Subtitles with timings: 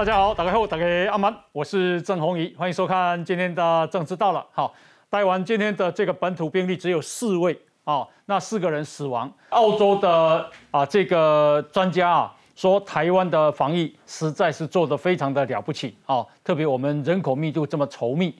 [0.00, 4.42] 大家好，打开后打开阿曼，我是郑宏仪，欢迎收看今天的政治到了。
[4.50, 4.72] 好，
[5.10, 9.30] 台湾今天的这个本土病例只有四位啊，那四个人死亡。
[9.50, 18.34] 澳洲的啊这个专家啊说，台湾的防疫实在是做得非常的了不起啊，特别我们人口密度这么稠密。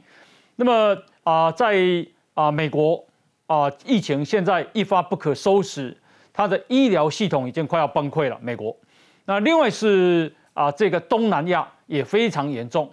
[0.56, 1.77] 那么啊，在
[2.32, 3.04] 啊美国
[3.46, 5.94] 啊疫情现在一发不可收拾，
[6.32, 8.38] 它的医疗系统已经快要崩溃了。
[8.40, 8.74] 美国，
[9.27, 10.35] 那另外是。
[10.61, 12.93] 啊，这个东南亚也非常严重，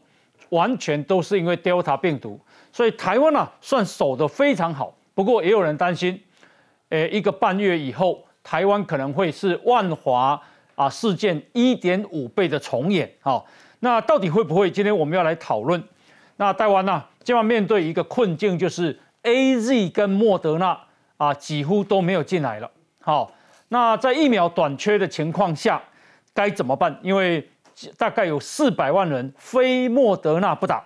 [0.52, 2.40] 完全都是因为 Delta 病毒，
[2.72, 4.96] 所以台湾呢算守得非常好。
[5.14, 6.18] 不过也有人担心，
[6.92, 10.42] 诶，一个半月以后，台湾可能会是万华
[10.76, 13.12] 啊事件一点五倍的重演。
[13.20, 13.46] 好，
[13.82, 14.72] 那到底会不会？
[14.72, 15.84] 今天我们要来讨论。
[16.38, 20.80] 那台湾呢，今晚面对一个困境，就是 A Z 跟莫德纳
[21.18, 22.72] 啊几乎都没有进来了。
[23.02, 23.34] 好，
[23.68, 25.84] 那在疫苗短缺的情况下。
[26.34, 26.96] 该怎么办？
[27.02, 27.50] 因为
[27.98, 30.86] 大概有四百万人非莫德纳不打，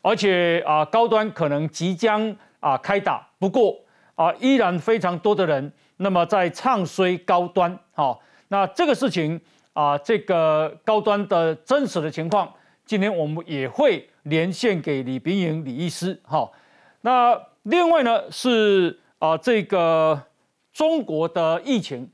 [0.00, 3.78] 而且啊高端可能即将啊开打，不过
[4.14, 7.78] 啊依然非常多的人那么在唱衰高端。
[7.92, 9.40] 好，那这个事情
[9.72, 12.52] 啊这个高端的真实的情况，
[12.84, 16.20] 今天我们也会连线给李冰莹李医师。
[16.24, 16.52] 好，
[17.02, 20.22] 那另外呢是啊这个
[20.72, 22.10] 中国的疫情。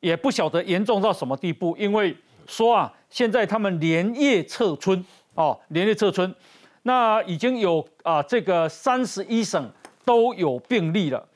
[0.00, 2.16] 也不晓得严重到什么地步，因为
[2.48, 5.04] 说啊，现在他们连夜撤村
[5.34, 6.34] 哦，连夜撤村，
[6.82, 9.70] 那已经有啊，这个三十一省
[10.04, 11.28] 都有病例了，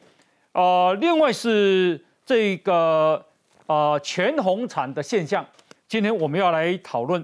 [0.53, 3.23] 呃，另外是这个
[3.67, 5.47] 啊全红产的现象，
[5.87, 7.23] 今天我们要来讨论，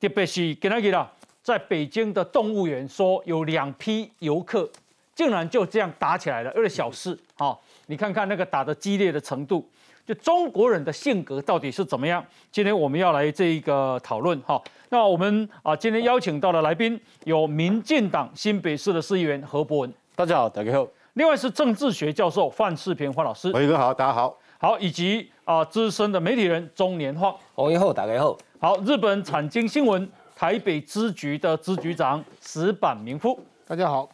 [0.00, 1.12] 特别是给他给了，
[1.42, 4.68] 在北京的动物园说有两批游客
[5.14, 7.54] 竟然就这样打起来了，有点小事啊，
[7.86, 9.68] 你看看那个打的激烈的程度。
[10.06, 12.24] 就中国人的性格到底是怎么样？
[12.52, 14.62] 今天我们要来这一个讨论哈。
[14.90, 20.86] 那我们啊，今天邀请到的来宾有民进党新北市的市议员何伯文，大家好，大家好。
[21.14, 24.38] 另外是政治学教授范世平范老师，洪哥好，大家好。
[24.58, 28.38] 好，以及啊资深的媒体人中年晃，洪一后，大家好。
[28.60, 34.08] 好，日本产经新闻台北支局的支局长石板明夫，大家好。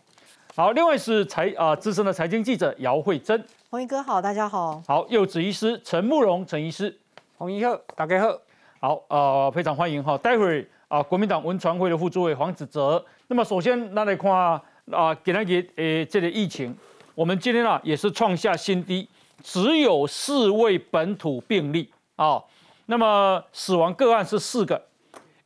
[0.56, 3.44] 好，另外是财啊资深的财经记者姚慧珍。
[3.72, 4.82] 洪一哥好，大家好。
[4.86, 6.94] 好，柚子医师陈慕容陈医师，
[7.38, 8.38] 洪一好，大家好。
[8.78, 10.18] 好，呃，非常欢迎哈。
[10.18, 13.02] 待会儿啊，国民党文传会的副主委黄子哲。
[13.28, 16.76] 那么首先，那来看啊，给大家诶，这个疫情，
[17.14, 19.08] 我们今天啊也是创下新低，
[19.42, 22.44] 只有四位本土病例啊。
[22.84, 24.82] 那么死亡个案是四个，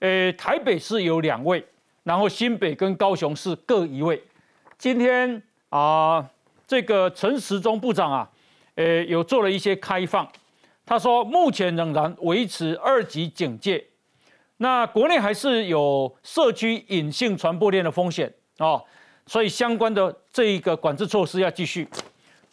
[0.00, 1.64] 诶，台北市有两位，
[2.03, 4.20] 然后新北跟高雄市各一位。
[4.76, 6.28] 今天啊。
[6.66, 8.31] 这个陈时中部长啊，
[8.75, 10.27] 呃，有做了一些开放。
[10.84, 13.84] 他说，目前仍然维持二级警戒。
[14.59, 18.81] 那国内还是有社区隐性传播链的风险啊，
[19.26, 21.87] 所以相关的这一个管制措施要继续。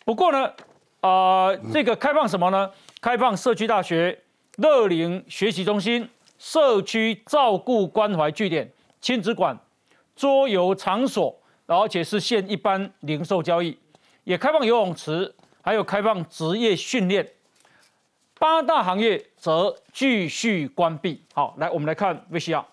[0.03, 0.51] 不过呢，
[0.99, 2.69] 啊，这个开放什么呢？
[2.99, 4.19] 开放社区大学、
[4.57, 8.69] 乐龄学习中心、社区照顾关怀据点、
[8.99, 9.57] 亲子馆、
[10.15, 13.77] 桌游场所，而且是限一般零售交易。
[14.23, 17.27] 也开放游泳池，还有开放职业训练，
[18.39, 21.21] 八大行业则继续关闭。
[21.33, 22.63] 好，来我们来看 VCR。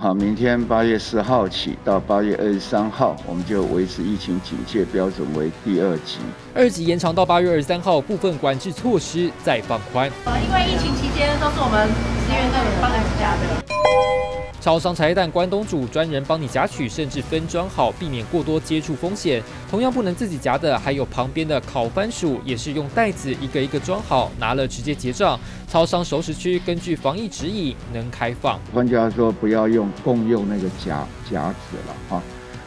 [0.00, 6.18] 好，明天八月四号起到八月二十三号，我们就维持疫情警戒标准为第二级。
[6.54, 10.08] 二级延长到八月二十三号，部分管制措施再放宽。
[10.26, 11.88] 呃，因为疫情期间都是我们
[12.28, 14.39] 职员在帮人家的。
[14.60, 19.42] 超商茶叶蛋关东煮专人帮你夹取，甚至分装好，避免过多接触风险。
[19.70, 25.40] 同样不能自己夹的，还有旁边的烤番薯，也是用袋子一个一个装好，拿了直接结账。
[25.66, 28.60] 超商熟食区根据防疫指引能开放。
[28.74, 32.22] 专家说不要用共用那个夹夹子了，哈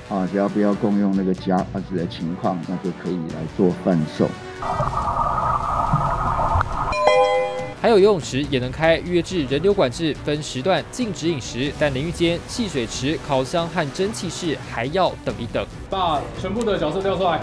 [0.09, 4.27] 啊，只要不要共用那个夹子的情况，那就可以来做贩售。
[7.83, 15.67] 还有游泳池也能开，约制人流管制，分时段禁止饮食，但淋浴间、戏水池、烤箱和蒸汽室还要等一等。
[15.89, 17.41] 把全部的角色调出来。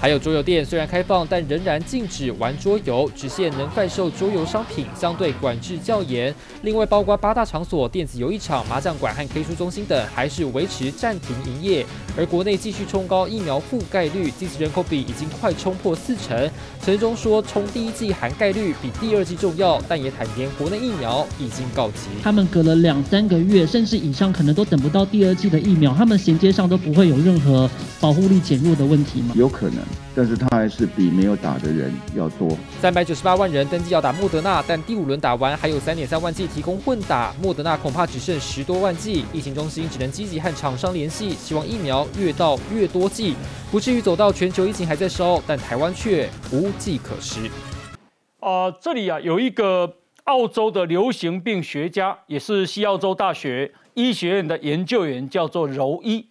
[0.00, 6.34] 还有桌游店虽然开放，但仍然禁止玩桌游，只限能贩售桌游商品，相对管制较严。
[6.62, 11.84] 另外，包括八大场所、电子游艺场、麻将馆和 K 书中心等，还是维持暂停营业。
[12.16, 16.50] 而国内继续冲高疫苗覆盖率，即使人口比已经快冲破四成。
[16.82, 22.08] 陈忠说，冲第一季含盖率比第二季重要，但也坦言国内疫苗已经告急。
[22.22, 27.70] 他们隔了两三个月，甚至以上，可能都等不到第二季的疫苗，他们衔接上都不会有任何
[28.00, 29.34] 保护力减弱的问题吗？
[29.36, 29.76] 有可能。
[30.14, 32.48] 但是他还是比没有打的人要多。
[32.80, 39.24] 三百九十八万人登记要打莫德纳，但第五轮打完还有三点三万剂提供混打，莫德纳恐怕只剩十多万剂。
[39.32, 43.34] 疫情中心只能积极和厂商联系，希望疫苗越到越多剂，
[43.70, 47.48] 不至于走到全球疫情还在烧，但台湾却无计可施。
[48.40, 56.26] 呃，这里啊有一个澳洲的流行病学家，也是西澳洲大学医学院的研究员，叫做柔伊。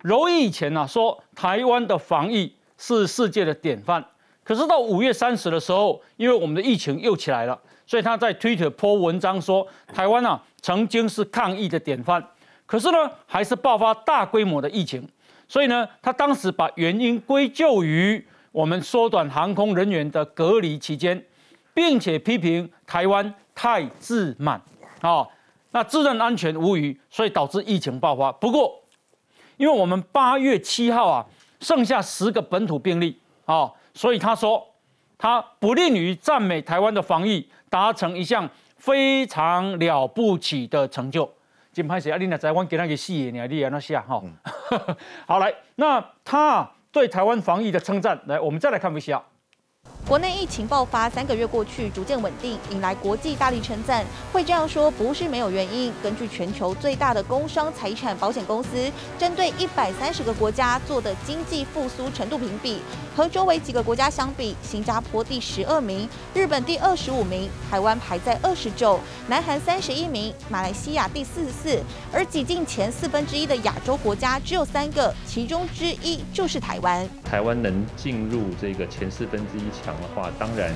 [0.00, 4.04] 柔伊以前呢、说台湾的防疫是世界的典范，
[4.42, 12.24] 可是到五月三十的时候，因为我们的疫情又起来了，所以他在 Twitter 播文章说，台湾啊曾经是抗疫的典范，
[12.66, 15.08] 可是呢还是爆发大规模的疫情，
[15.46, 21.24] 所以呢他当时把原因归咎于我们缩短航空人员的隔离期间，
[21.72, 24.60] 并且批评台湾太自满，
[25.00, 25.26] 啊、
[25.70, 28.30] 那自认安全无虞，所以导致疫情爆发。
[28.32, 28.82] 不过，
[29.56, 31.26] 因为我们八月七号啊，
[31.64, 34.66] 剩下十个本土病例啊、所以他说
[35.16, 41.30] 他不吝于赞美台湾的防疫达成一项非常了不起的成就。
[41.72, 42.16] 金牌谁啊？
[42.18, 44.22] 你那台湾给那个戏你你那下哈。
[45.26, 49.22] 好来，那他对台湾防疫的称赞，来，我们再来看一下。
[50.06, 54.04] 国内疫情爆发三个月过去，逐渐稳定，引来国际大力称赞。
[54.30, 55.90] 会这样说不是没有原因。
[56.02, 58.68] 根据全球最大的工商财产保险公司
[59.18, 62.82] 针对一百三十个国家做的经济复苏程度评比，
[63.16, 77.08] 和周围几个国家相比，新加坡第十二名，日本第二十五名，台湾排在二十九，南韩三十一名，马来西亚第四十四，而挤进前四分之一的亚洲国家只有三个，其中之一就是台湾。
[77.24, 80.72] 台湾能进入这个前四分之一强的话，当然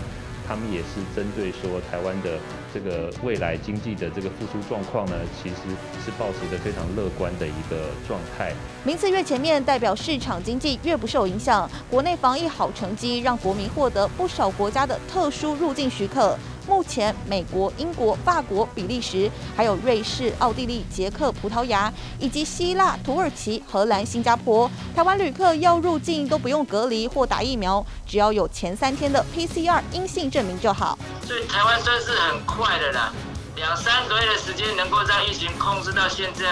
[0.46, 2.38] 他们也是针对说台湾的
[2.72, 5.56] 这个未来经济的这个复苏状况呢，其实
[6.04, 8.52] 是保持着非常乐观的一个状态。
[8.84, 11.68] 名次越前面，代表市场经济越不受影响。
[11.90, 16.38] 国内防疫好成绩，让国民获得不少国家的特殊入境许可。
[16.68, 30.98] 目前，美国、英国、法国、比利时，还有瑞士、奥地利、捷克、葡萄牙，以及希腊、土耳其、荷兰、新加坡，台湾旅客要入境都不用隔离或打疫苗，只要有前三天的 PCR 阴性证明就好。
[31.28, 33.12] 对台湾算是很快的啦，
[33.54, 36.46] 两三个月的时间能够让疫情控制到现在，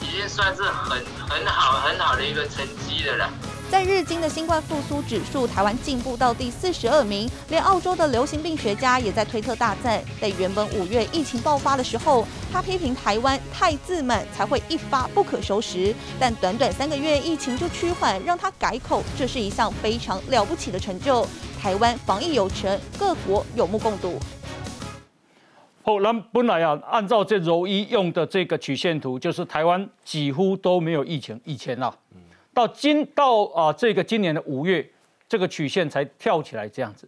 [0.00, 3.28] 已经算是很很好很好的一个成绩了啦。
[3.68, 10.00] 在日经的新冠复苏指数，台湾进步到第四十二名，连澳洲的流行病学家也在推特大赞。
[10.20, 15.92] 在原本五月疫情爆发的时候，他批评台湾太自满，才会一发不可收拾。
[16.18, 21.26] 但短短三个月，疫情就趋缓，让他改口，这是一项非常了不起的成就。
[21.60, 24.16] 台湾防疫有成，各国有目共睹。
[25.82, 31.40] 后那本来啊，按照这柔一用的这个曲线图，就是台湾几乎都没有疫情。
[31.44, 31.92] 以前啊，
[32.56, 34.88] 到今到啊这个今年的五月，
[35.28, 37.06] 这个曲线才跳起来这样子。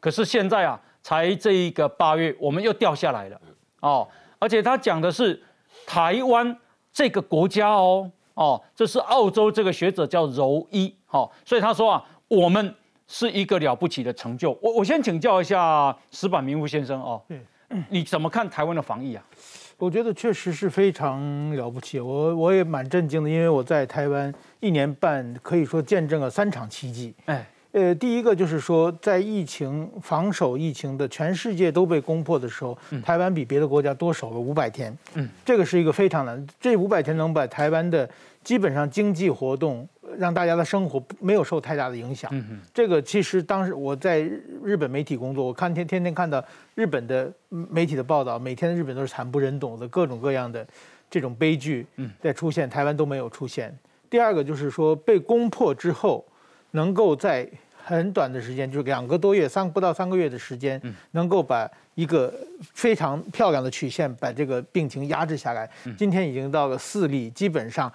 [0.00, 3.38] 可是现在啊，才这一个八月，我们又掉下来了
[3.80, 4.08] 哦。
[4.38, 5.38] 而且他讲的是
[5.86, 6.56] 台湾
[6.94, 12.74] 这个国家哦哦，这是澳洲这个学者叫柔一哦，所以他说啊，我们
[13.06, 14.58] 是一个了不起的成就。
[14.62, 17.20] 我我先请教一下石板明夫先生哦。
[17.90, 19.22] 你怎么看台湾的防疫啊？
[19.76, 24.32] 我觉得确实是非常了不起，我我也蛮震惊的，因为我在台湾
[24.66, 27.14] 一年半，可以说见证了三场奇迹。
[27.26, 34.96] 哎，呃，第一个就是说，在疫情防守疫情的全世界都被攻破的时候，台湾比别的国家多守了五百天。
[35.14, 38.08] 嗯，这个是一个非常难，这五百天能把台湾的
[38.42, 42.28] 基本上经济活动，让大家的生活没有受太大的影响。
[42.34, 44.20] 嗯嗯这个其实当时我在
[44.64, 46.44] 日本媒体工作，我看天天天看到
[46.74, 50.66] 日本的媒体的报道，每天日本都是惨不忍睹的各种各样的
[51.10, 51.86] 这种悲剧
[52.20, 53.76] 在出现，台湾都没有出现。
[54.16, 56.24] 第二个就是说被攻破之后，
[56.70, 57.46] 能够在
[57.84, 60.80] 很短的时间，就是两个多月、三不到三个月的时间，
[61.10, 62.32] 能够把一个
[62.72, 65.68] 非常漂亮的曲线把这个病情压制下来。
[65.98, 67.92] 今天已经到了四例，基本上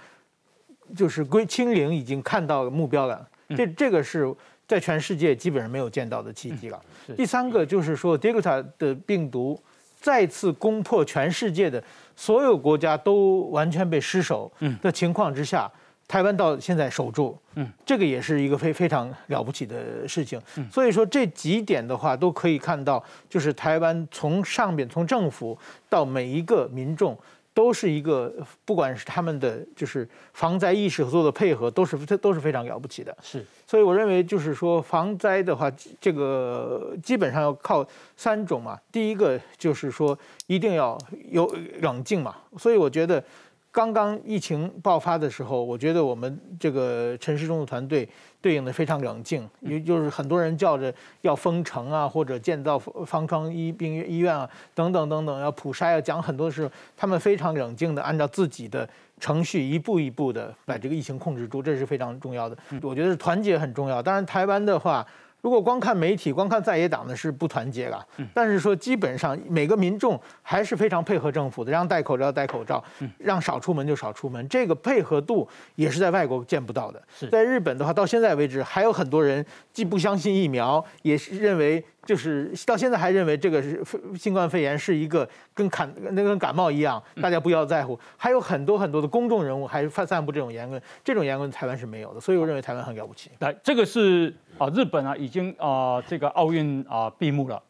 [0.96, 3.28] 就是归清零，已经看到目标了。
[3.58, 4.32] 这这个是
[4.68, 6.80] 在全世界基本上没有见到的奇迹了。
[7.18, 9.60] 第三个就是说，Delta 的病毒
[10.00, 11.84] 再次攻破全世界的
[12.16, 14.51] 所有国家都完全被失守
[14.84, 15.68] 的情况之下。
[16.12, 20.38] 台湾到现在守住，嗯，这个也是一个非非常了不起的事情。
[20.70, 27.18] 所以说这几点的话，都可以看到，就是台湾从上边从政府到每一个民众，
[27.53, 28.30] 都是一个
[28.65, 33.18] 不管是他们的就是防灾意识和做的配合，都是这都是非常了不起的。
[33.22, 37.88] 是，所以我认为就是说防灾的话，这个基本上要靠
[38.18, 38.77] 三种嘛。
[38.91, 40.98] 第一个就是说一定要
[41.30, 41.50] 有
[41.80, 43.24] 冷静嘛，所以我觉得。
[43.72, 48.08] 刚刚疫情爆发的时候，我觉得我们这个陈时中的团队
[48.42, 58.88] 对应的非常冷静，也就是很多人叫着要封城啊，或者建造方舱医病医院啊，等等等等，要普筛，要讲很多事，他们非常冷静的按照自己的
[59.20, 62.58] 程序一步一步的把这个疫情控制住，这是非常重要的。
[62.82, 64.04] 我觉得是团结很重要。
[64.04, 65.08] 当然，台湾的话。
[65.41, 68.07] 如果光看媒体，光看在野党呢是不团结的。
[68.33, 72.83] 但是说基本上每个民众还是非常配合政府的，让戴口罩戴口罩，
[73.17, 74.48] 让少出门就少出门。
[74.48, 77.01] 这个配合度也是在外国见不到的。
[77.31, 81.83] 在日本的话，到现在为止还有很多人既不相信疫苗，也是认为。
[82.05, 83.81] 就是到现在还认为这个是
[84.17, 87.98] 新冠肺炎是一个跟感那跟感冒一样，大家不要在乎。
[88.17, 93.29] 还有很多很多的公众人物还发散布这种言论，这种言论台湾是没有的，所以我认为台湾很了不起。
[93.39, 97.62] 来，这个是啊，日本啊已经啊这个奥运啊闭幕了。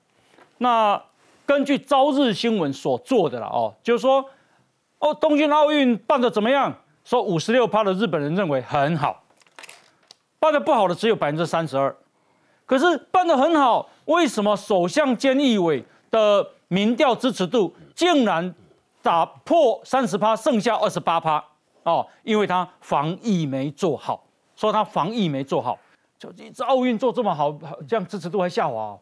[0.59, 1.01] 那
[1.45, 4.23] 根据朝日新闻所做的了哦，就是说
[4.99, 6.73] 哦东京奥运办的怎么样？
[7.03, 9.23] 说五十六趴的日本人认为很好，
[10.39, 11.93] 办的不好的只有百分之三十二。
[12.67, 18.53] 可是办的很好，为什么首相菅义伟的民调支持度竟然
[19.01, 21.43] 打破三十趴，剩下二十八趴？
[21.83, 24.23] 哦，因为他防疫没做好，
[24.55, 25.79] 说他防疫没做好，
[26.19, 28.97] 就这奥运做这么好，这样支持度还下滑。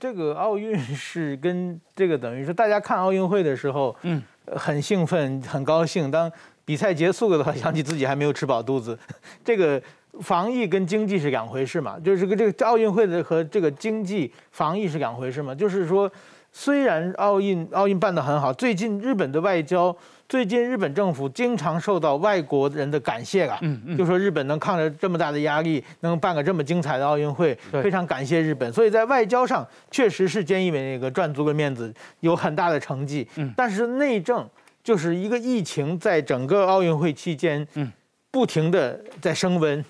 [0.00, 4.22] 这个奥运是跟这个等于说大家看奥运会的时候，嗯，
[4.56, 6.10] 很兴奋，很高兴。
[6.10, 6.30] 当
[6.66, 8.98] 比赛结束了的话，想起自己还没有吃饱肚子，
[9.42, 9.80] 这个。
[10.22, 15.54] 防疫跟经济是两回事嘛，就是个这个奥运会的和这个经济防疫是两回事嘛。
[15.54, 16.10] 就是说，
[16.50, 19.94] 虽然奥运奥运办得很好，最近日本的外交，
[20.26, 28.72] 最近日本政府经常受到外国人的感谢啊，嗯嗯，就说日本能抗着这么大的压力，能办个这么精彩的奥运会，非常感谢日本。
[28.72, 33.28] 所以在外交上确实是菅义伟那个赚足了面子，有很大的成绩。
[33.36, 34.48] 嗯，但是内政
[34.86, 37.90] 就是一个疫情在整个奥运会期间，嗯，
[38.30, 39.84] 不停的在升温。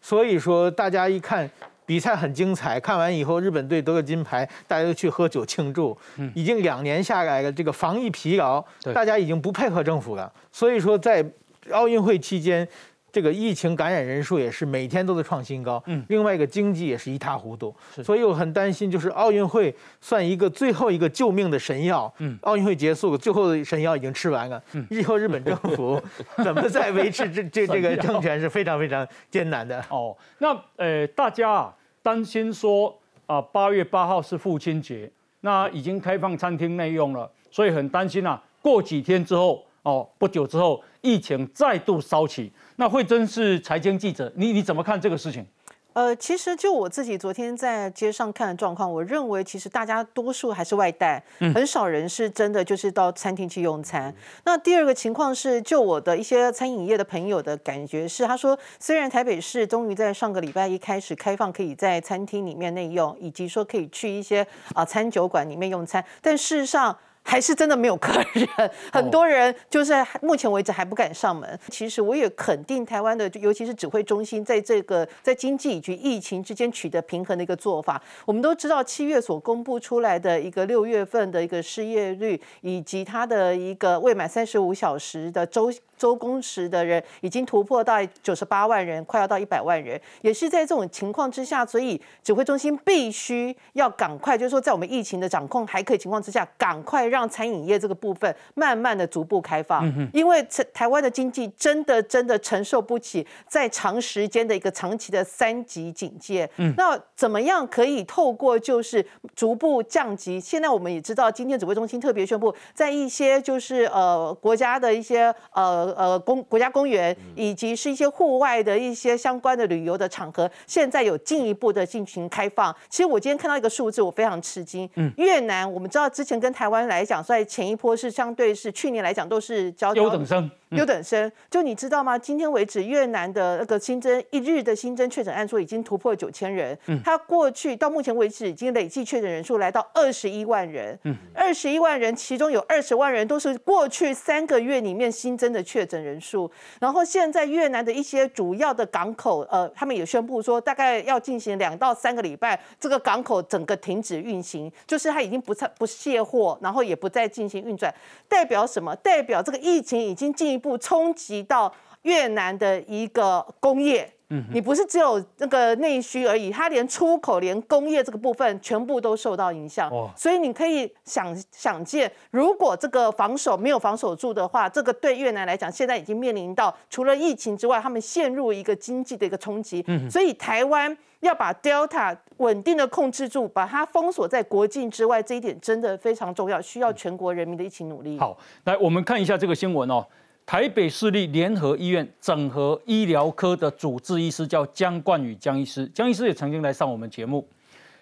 [0.00, 1.50] 所以说，大家一看
[1.84, 5.98] 比赛很精彩，看完以后日本队得了金牌，大家都去喝酒庆祝。
[6.18, 10.32] 嗯，已经两年下来了，这个防疫疲劳，大家已经不配合政府了。
[10.52, 11.28] 所以说，在
[11.72, 12.68] 奥运会期间。
[13.16, 25.98] 这个疫情感染人数也是每天都在创新高，嗯，另外一个经济也是一塌糊涂，所以我很担心，就是奥运会算一个最后一个救命的神药，嗯，奥运会结束，最后的神药已经吃完了，嗯，以后日本政府
[26.44, 29.82] 怎么再维持这这这个政权是非常非常艰难的。
[29.88, 32.94] 哦，那呃，大家啊担心说
[33.24, 42.52] 啊，八月八号是父亲节，那已经开放餐厅内用了，所以很担心啊，过几天之后，哦，不久之后疫情再度烧起。
[42.76, 45.46] 那慧珍是财经记者，你你怎么看这个事情？
[45.94, 54.14] 呃，其实就我自己昨天在街上看的状况，我认为其实大家多数还是外带，很少人是真的就是到餐厅去用餐。
[54.44, 66.94] 那第二个情况是，就我的一些餐饮业的朋友的感觉是，他说虽然台北市终于在上个礼拜一开始开放可以在餐厅里面内用，以及说可以去一些啊餐酒馆里面用餐，但事实上。
[67.26, 69.92] 还是真的没有客人，很多人就是
[70.22, 71.58] 目前为止还不敢上门。
[71.68, 78.00] 其实我也肯定台湾的，尤其是指挥中心在这个在经济以及疫情之间取得平衡的一个做法。
[78.24, 85.70] 我们都知道七月所公布出来的一个六月份的一个失业率，以及它的一个未满三十五小时的周。
[85.96, 106.48] 周工时的人已经突破到九十八万人，快要到一百万人，也是在这种情况之下，所以指挥中心必须要赶快，就是说在我们疫情的掌控还可以情况之下，赶快让餐饮业这个部分慢慢的逐步开放，因为台台湾的经济真的真的承受不起在长时间的一个长期的三级警戒。
[106.56, 110.38] 嗯那怎么样可以透过就是逐步降级？
[110.38, 115.85] 现在我们也知道，今天指挥中心特别宣布，在一些就是呃国家的一些呃。
[115.94, 122.74] 呃，公国家公园以及是一些户外的一些相关的旅游的场合，现在有进一步的进行开放。
[122.88, 124.88] 其实我今天看到一个数字，我非常吃惊。
[124.94, 130.50] 嗯，越南我们知道之前跟台湾来讲，在前一波是相对是去年来讲都是优等生。
[130.70, 132.18] 优等生，就你知道吗？
[132.18, 136.76] 今天为止，越南的那个新增一日的新增确诊案数已经突破九千人。
[136.86, 140.98] 嗯，他过去到目前为止已经累计确诊人数来到二十一万人。
[141.04, 146.50] 嗯，二十一万人，其中有二十万人都是过去三个月里面新增的确诊人数。
[146.80, 157.94] 然后现在越南的一些主要的港口，呃，他们也宣布说，大概要进行两到三个礼拜，这个港口整个停止运行，就是它已经不再不卸货，然后也不再进行运转。
[158.28, 158.96] 代表什么？
[158.96, 160.55] 代表这个疫情已经进。
[160.56, 161.70] 一步冲击到
[162.02, 169.90] 越南的一个工业，嗯，你不是只有那个内需而已，它连出口、连工业这个部分全部都受到影响。
[169.90, 179.84] 哦，所以你可以想想见，如果这个防守没有防守住的话，这个对越南来讲，现在已经面临到除了疫情之外，他们陷入一个经济的一个冲击。
[179.86, 188.18] 嗯，所以台湾要把 Delta 稳定的控制住，把它封锁在国境之外，这一点真的非常重要，需要全国人民的一起努力。
[188.18, 190.06] 好，来我们看一下这个新闻哦。
[190.46, 197.48] 台北市立联合医院整合医疗科的主治医师叫江冠宇江医师，江医师也曾经来上我们节目。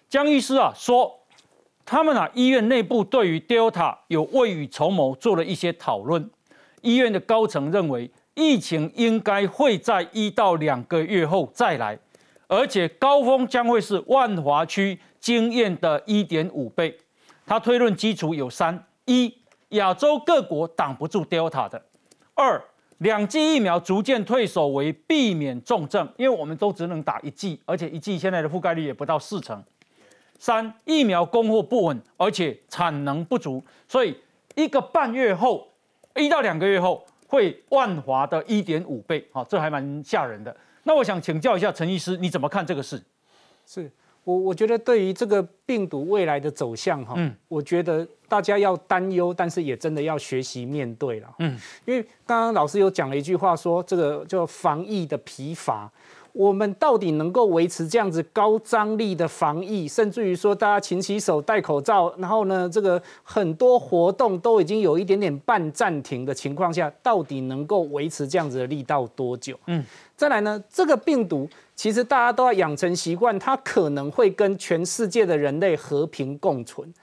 [0.07, 1.11] 江医师啊说，
[1.83, 6.29] 他们啊医院内部对于 Delta 有未雨绸缪，做了一些讨论。
[6.81, 11.97] 医院的高层认为，疫情应该会在一到两个月后再来，
[12.47, 16.95] 而且高峰将会是万华区经验的一点五倍。
[17.47, 19.33] 他推论基础有三：一，
[19.69, 21.81] 亚洲各国挡不住 Delta 的。
[22.35, 22.63] 二
[22.99, 29.63] 两剂疫苗逐渐退守为避免重症，因为我们都只能打一剂，而且一剂现在的覆盖率也不到四成。
[30.37, 34.17] 三疫苗供货不稳，而且产能不足，所以
[34.55, 35.67] 一个半月后，
[36.15, 40.55] 一到两个月后会万华的一点五倍，好，这还蛮吓人的。
[40.83, 43.01] 那我想请教一下陈医师，你怎么看这个事？
[43.65, 43.91] 是。
[44.25, 47.15] 我我觉得对于这个病毒未来的走向哈，
[47.47, 51.33] 我觉得大家要担忧，但是也真的要学习面对了。
[51.39, 55.89] 嗯，因为刚刚老师有讲了一句话，说这个叫防疫的疲乏，
[56.35, 69.57] 我们到底能够维持这样子高张力的防疫，甚至于说大家勤洗手、戴口罩，然后呢，这个很多活动都已经有一点点半暂停的情况下，到底能够维持这样子的力道多久？
[69.67, 69.81] 嗯，
[70.17, 71.47] 再来呢，这个病毒。
[71.73, 76.93] 其实大家都要养成习惯，它可能会跟全世界的人类和平共存。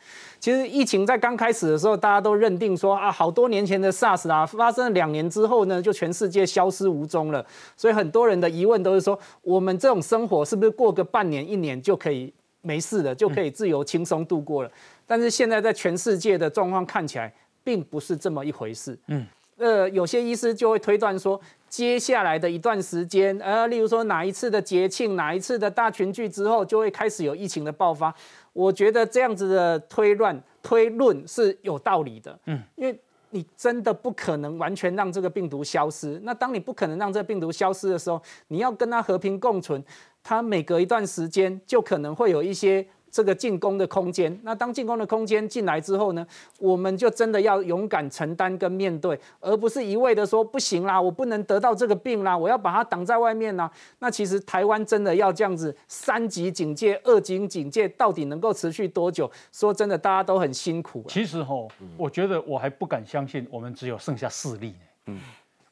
[0.43, 7.47] 其实疫情在刚开始的时候，大家都认定说啊，好多年前的 SARS 啊，发生了两年之后呢，就全世界消失无踪了。
[7.77, 14.71] 所以很多人的疑问都是说，我们这种生活是不是过个半年、一年就可以没事了，就可以自由轻松度过了？
[15.07, 17.33] 但是现在在全世界的状况看起来，
[17.63, 18.99] 并不是这么一回事。
[19.07, 19.25] 嗯。
[19.59, 21.41] 呃，有些医师就会推断说，
[21.73, 28.15] 接下来的一段时间，呃，例如说哪一次的节庆，哪一次的大群聚之后，就会开始有疫情的爆发。
[28.53, 36.21] 我觉得这样子的推论推论是有道理的，嗯，因为你真的不可能完全让这个病毒消失。
[36.25, 39.83] 那当你不可能让这个病毒消失的时候，你要跟它和平共存，
[40.23, 42.87] 它每隔一段时间就可能会有一些。
[43.13, 46.27] 这个进攻的空间，那当进攻的空间进来之后呢，
[46.59, 53.71] 我们就真的要勇敢承担跟面对，而不是一味的说不行啦，我不能得到这个病啦，我要把它挡在外面啦。
[53.99, 59.31] 那其实台湾真的要这样子三级警戒、二级警戒，到底能够持续多久？
[59.53, 61.05] 说真的，大家都很辛苦。
[61.07, 61.55] 其实哈，
[61.99, 64.77] 我觉得我还不敢相信，我们只有剩下四例呢。
[65.09, 65.21] 嗯，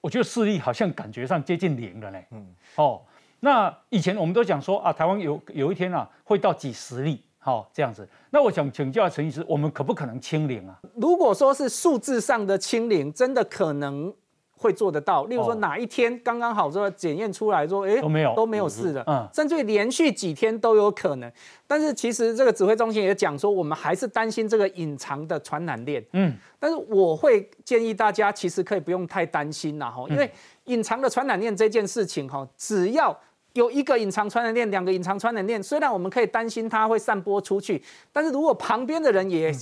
[0.03, 2.19] 我觉得四例好像感觉上接近零了呢。
[2.33, 3.01] 嗯，哦，
[3.41, 7.25] 那以前我们都讲说啊，台湾有有一天啊会到几十例。
[7.43, 10.79] 好，这样子，那我想请教陈医师，我们可不可能清零啊？
[10.95, 14.15] 如果说是数字上的清零，真的可能
[14.53, 15.25] 会做得到。
[15.25, 21.33] 例如说哪一天刚刚好说检验出来说，哎，都没有都没有事的，嗯，甚至连续几天都有可能。
[21.67, 30.31] 但是其实这个指挥中心也讲说，我们还是担心这个隐藏的传染链，嗯，但是我会建议大家其实可以不用太担心了哈，因为
[30.65, 33.19] 隐藏的传染链这件事情哈，只要。
[33.55, 37.83] 有一个隐藏传染链，两个隐藏传染链，虽然我们可以担心它会散播出去，
[38.13, 39.53] 但是如果旁边的人也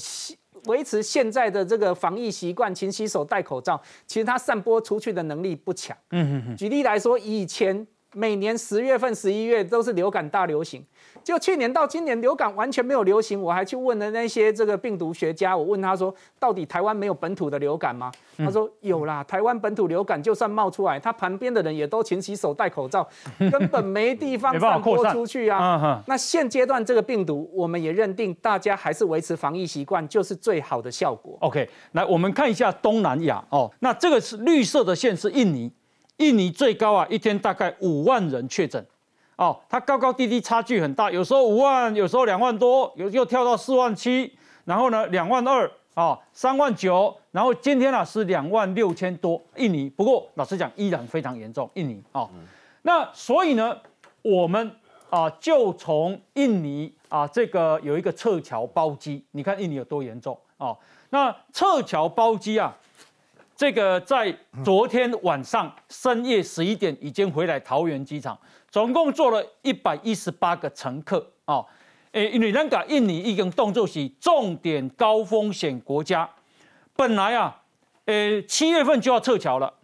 [0.67, 5.97] 维持现在的这个防疫习惯，勤洗手、戴口罩，其实它散播出去的能力不强。
[6.11, 6.57] 嗯嗯嗯。
[6.57, 10.85] 举例来说，以前每年十月份、十一月都是流感大流行。
[11.23, 18.11] 就去年到今年流感完全没有流行，我还去问了那些这个病毒学家，我问他说，到底台湾没有本土的流感吗？
[18.39, 23.07] 他说有啦，台湾本土流感就算冒出来，他旁边的人也都勤洗手、戴口罩，
[23.53, 26.03] 根本没地方散播出去啊。
[26.07, 31.37] 那现阶段这个病毒，我们也认定大家还是维持防疫习惯就是最好的效果。
[31.41, 35.71] OK，来我们看一下东南亚哦，那这个是绿色的线是印尼，
[36.19, 38.85] 印尼最高啊一天大概五万人确诊。
[39.37, 49.41] 哦，它高高低低差距很大，有时候五万，有时候两万多，有又跳到四万七，然后呢两万二，啊三万九，然后今天呢是两万六千多。
[49.55, 52.29] 印尼不过老实讲依然非常严重，印尼啊，
[52.83, 53.79] 那所以呢
[54.23, 54.73] 我们
[55.09, 60.77] 啊就从印尼啊这个有一个撤侨包机，你看印尼有多严重啊？
[61.11, 62.77] 那撤侨包机啊，
[63.59, 64.33] 这个在
[64.65, 68.39] 昨天晚上深夜十一点已经回来桃园机场。
[68.71, 71.65] 总共坐了一百一十八个乘客啊！
[72.13, 76.31] 诶，因为那个印尼已经动作是重点高风险国家，
[76.95, 77.63] 本来啊，
[78.05, 79.75] 诶七月份就要撤侨了，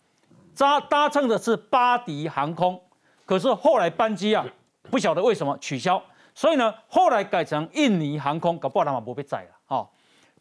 [0.56, 2.80] 搭搭乘的是巴迪航空，
[3.26, 4.46] 可是后来班机啊，
[4.88, 6.00] 不晓得为什么取消，
[6.32, 9.88] 所以呢，后来改成印尼航空，搞不好他们不被载了哦。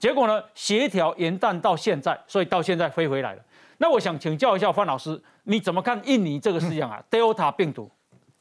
[0.04, 3.42] 结果呢，协调延宕到现在，所以到现在飞回来了。
[3.78, 7.90] 那我想请教一下范老师，你怎么看印尼这个事情啊？Delta 病毒？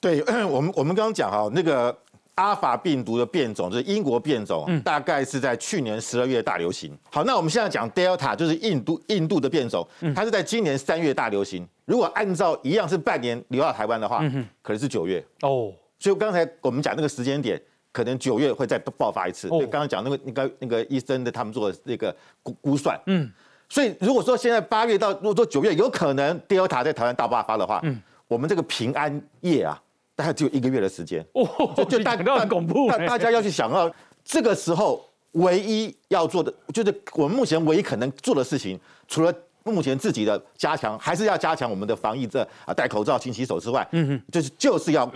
[0.01, 0.21] 对
[0.51, 1.97] 我们，我们刚刚讲哈，那个
[2.35, 6.99] 阿法病毒的变种就是英国变种，大概是在去年十二月大流行。
[7.13, 11.65] 好，那我们现在讲 Delta 就是印度印度的变种，它是在今年三月大流行。
[11.85, 14.19] 如果按照一样是半年流到台湾的话，
[14.63, 15.73] 可能是九月哦。
[16.01, 19.49] 所以刚才我们讲那个时间点，可能九月会再爆发一次。
[19.49, 23.31] 对，刚刚讲那个那个那个医生的他们做的那个估估算，嗯。
[23.69, 29.81] 所以如果说现在八月到如果说九月有可能 Delta 在台湾大爆发的话，嗯，我们这个平安夜啊。
[30.15, 31.27] 大概只有一个月的时间，
[31.75, 33.91] 就就大 家恐怖，大大家要去想到
[34.23, 35.03] 这个时候
[35.33, 38.79] 唯一要做的，就是我们目前唯一可能做的事情，
[39.09, 45.11] 除了目前自己的加强，还是要加强我们的防疫，这啊戴口罩、勤洗手之外，嗯哼，就是就是要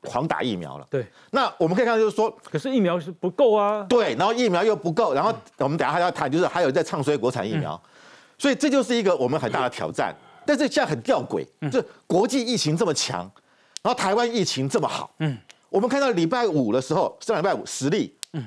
[0.00, 0.86] 狂打疫苗了。
[0.90, 3.84] 对，那我们可以看到就是说，可是疫苗是不够啊。
[3.88, 7.80] 对，然后疫苗又不够，然后我们等下还要谈，就是还有在唱衰国产疫苗，
[8.38, 10.14] 所以这就是一个我们很大的挑战。
[10.46, 13.30] 但是现在很吊诡，就是国际疫情这么强。
[13.82, 15.38] 然后台湾疫情这么好，嗯，
[15.70, 18.46] 我们看到礼拜五的时候，上礼拜五十例，嗯，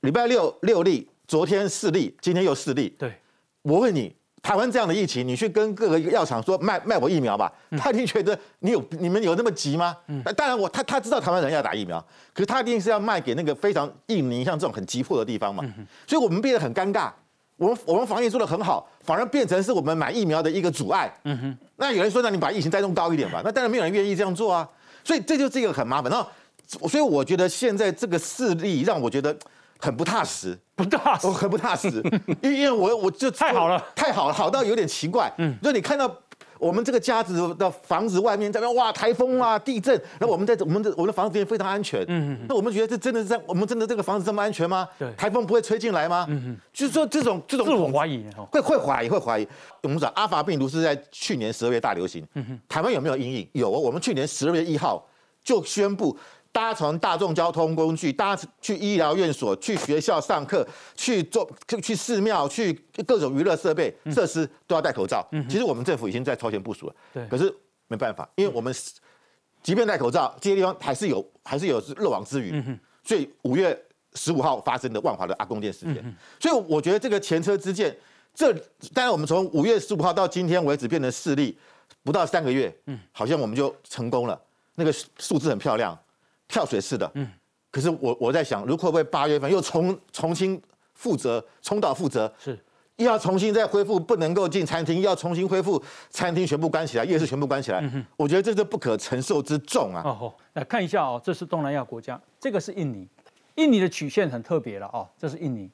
[0.00, 2.94] 礼拜六六例，昨天四例，今天又四例。
[2.98, 3.14] 对，
[3.62, 9.96] 我问你，台湾这样的疫情，你去跟各个药厂说卖卖我疫苗吧，他一定觉得你有你们有那么急吗？
[10.06, 11.98] 嗯，当然我他他知道台湾人要打疫苗，
[12.32, 15.64] 可是他一定是要卖给那个非常印尼像这种很急迫的地方嘛，
[16.06, 17.10] 所以我们变得很尴尬。
[17.58, 21.10] 我们我们防疫做的很好，反而变成是我们买疫苗的一个阻碍。
[21.24, 21.58] 嗯哼。
[21.76, 23.40] 那有人说，那你把疫情再弄高一点吧？
[23.42, 24.68] 那当然没有人愿意这样做啊。
[25.02, 26.12] 所以这就是一个很麻烦。
[26.12, 26.28] 然后，
[26.86, 29.34] 所以我觉得现在这个事例让我觉得
[29.78, 31.88] 很不踏实，不踏实，很不踏实。
[32.42, 35.32] 因为因为我我就太好了，太好了，好到有点奇怪。
[35.38, 35.56] 嗯。
[35.62, 36.14] 就你看到。
[36.58, 42.02] 我们这个家子的房子外面在那哇台风啊地震，然后我们在我们的我们的房子里面非常安全。
[42.08, 44.88] 嗯那我们觉得这真的是在我们真的这个房子这么安全吗？
[44.98, 45.12] 对。
[45.18, 46.24] 台风不会吹进来吗？
[46.30, 46.56] 嗯嗯。
[46.72, 49.46] 就是说这种这种自我怀疑，会会怀疑会怀疑。
[49.82, 52.26] 我们讲阿法病毒是在去年十二月大流行。
[52.32, 52.60] 嗯哼。
[52.66, 53.46] 台湾有没有阴影？
[53.52, 55.06] 有，我们去年十二月一号
[55.44, 56.16] 就宣布。
[56.56, 61.46] 搭乘大众交通工具，搭去医疗院所、去学校上课、去做、
[61.82, 62.72] 去寺庙、去
[63.06, 65.22] 各种娱乐设备设施都要戴口罩。
[65.50, 66.94] 其实我们政府已经在超前部署了。
[67.12, 67.28] 对。
[67.28, 67.54] 可是
[67.88, 68.74] 没办法，因为我们
[69.62, 72.64] 即便戴口罩，这些地方还是有还是有漏网之鱼。
[73.04, 73.78] 所以五月
[74.14, 77.94] 十五号发生的万华的阿公店事件，所以我觉得这个前车之鉴，
[78.34, 78.50] 这
[78.94, 81.58] 当然我们从五月十五号到今天为止变成事例，
[82.02, 84.40] 不到三个月，嗯，好像我们就成功了。
[84.76, 85.94] 那个数字很漂亮。
[86.48, 87.30] 跳水式的，嗯，
[87.70, 90.60] 可是我我在想，如果会八月份又重重新
[90.94, 92.58] 负责，重蹈覆辙，是。
[92.96, 95.78] 又要重新再恢复，不能够进餐厅，要重新恢复
[96.08, 97.84] 餐厅全部关起来，夜市全部关起来，
[98.16, 100.00] 我觉得这是不可承受之重啊！
[100.02, 103.06] 哦，来看一下哦，这是东南亚国家，这个是印尼，
[103.56, 105.70] 印尼的曲线很特别了哦，这是印尼，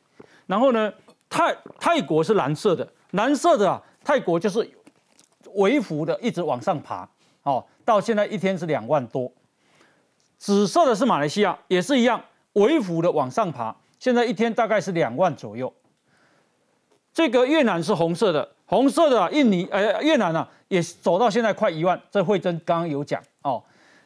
[0.46, 0.92] 然后呢，
[1.30, 4.68] 泰泰国是蓝色的，蓝色的啊，泰国就是
[5.54, 7.08] 微幅的一直往上爬，
[7.44, 9.32] 哦，到现在一天是两万多。
[10.42, 12.20] 紫色的是马来西亚，也是一样，
[12.54, 15.72] 微幅的往上爬，现在一天大概是两万左右。
[17.14, 22.00] 这个越南是红色的，红色的印尼，呃，越南呢也走到现在快一万。
[22.10, 23.62] 这慧珍刚刚有讲哦，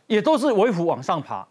[0.09, 1.49] 也都是微幅往上爬。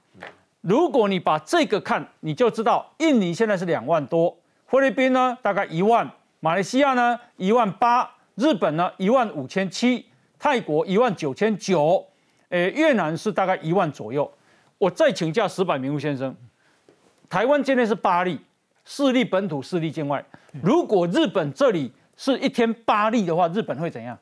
[0.61, 6.07] 如果你把这个看，你就知道印尼现在是两万多，菲律宾呢大概一万，
[6.41, 10.05] 马来西亚呢一万八，日本呢一万五千七，
[10.37, 12.05] 泰国一万九千九，
[12.49, 14.31] 呃，越南是大概一万左右。
[14.77, 16.35] 我再请教石柏明夫先生，
[17.29, 18.39] 台湾今天是八例，
[18.83, 20.23] 四例本土，四例境外。
[20.61, 24.17] 如果日本这里是一天八例的话，日本会怎样？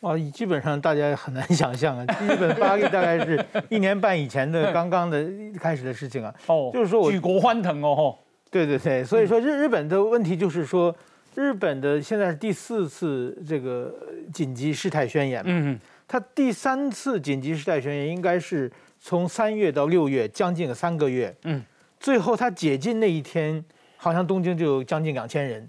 [0.00, 2.06] 哇，基本上大家很难想象啊！
[2.22, 6.32] 日本八例大概是一年半以前的刚刚的开始的事情啊。
[6.46, 8.16] 哦，就是说举国欢腾哦。
[8.50, 10.94] 对对对，所以说日日本的问题就是说，
[11.34, 13.92] 日本的现在是第四次这个
[14.32, 15.42] 紧急事态宣言。
[15.44, 18.70] 嗯嗯，他第三次紧急事态宣言应该是。
[19.00, 21.34] 从三月到六月，将近三个月。
[21.44, 21.62] 嗯，
[22.00, 23.64] 最后他解禁那一天，
[23.96, 25.68] 好像东京就有将近两千人。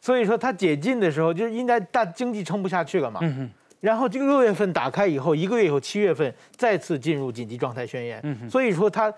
[0.00, 3.20] 所以说他解禁的时候，就是应该大经济撑不下去了嘛。
[3.22, 3.50] 嗯
[3.80, 8.18] 然后这个六月份打开以后，一个月以后，七月份再次进入紧急状态宣言。
[8.22, 9.12] 嗯所以说他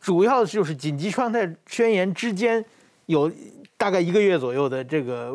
[0.00, 2.62] 主要就是紧急状态宣言之间
[3.06, 3.32] 有
[3.78, 5.34] 大概一个月左右的这个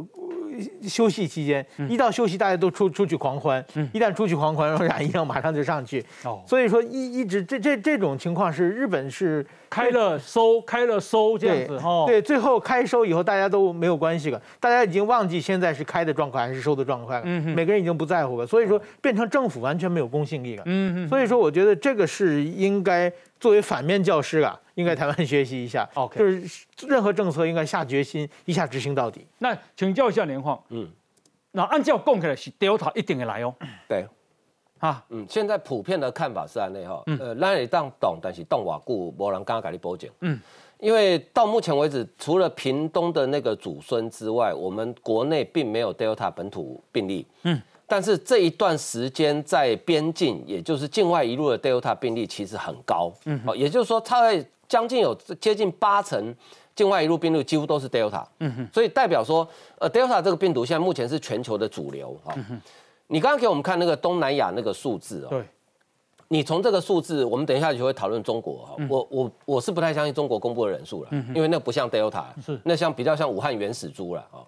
[0.84, 6.04] 休息期间，一到休息大家都出出去狂欢，一旦出去狂欢，然后染疫了马上就上去。
[6.24, 12.06] 哦，所以说一一直这这这种情况是日本是开了收，开了收这样子哈。
[12.06, 17.24] 对，最后开收以后大家都没有关系了，大家已经忘记现在是开的状况还是收的状况了。
[17.26, 20.64] 嗯每个人已经不在乎了，所以说变成政府完全没有公信力了。
[20.66, 21.10] 嗯嗯。
[21.10, 24.60] 所以说我觉得这个是应该作为反面教师啊。
[24.78, 29.26] 应该台湾学习一下，OK，就是任何政策应该下决心一下执行到底。
[29.40, 30.88] 那请教一下连晃，嗯，
[31.50, 33.52] 那按照讲起来是 Delta 一定会来哦。
[33.88, 34.08] 对，
[34.78, 40.40] 啊，嗯，现在普遍的看法是安内哈，呃，咱也当懂，但是动瓦固无人刚刚给你保证，嗯，
[40.78, 56.36] 因为到目前为止，除了屏东的那个祖孙之外，我们国内并没有 Delta 本土病例，嗯，但是这一段时间在边境，也就是境外一路的 Delta 病例其实很高，嗯，哦，也就是说它在将近有接近八成
[56.76, 59.48] 境外一路病例几乎都是 Delta，嗯哼，所以代表说，
[59.80, 62.36] 呃，Delta 这个病毒现在目前是全球的主流哈。
[63.08, 65.46] 你刚刚给我们看那个东南亚那个数字哦，对，
[66.28, 68.76] 你从这个数字，我们等一下就会讨论中国哈。
[68.90, 72.60] 我我我是不太相信中国公布的人数了，因为那不像 Delta，是。
[72.66, 74.46] 那像比较像武汉原始株了哦。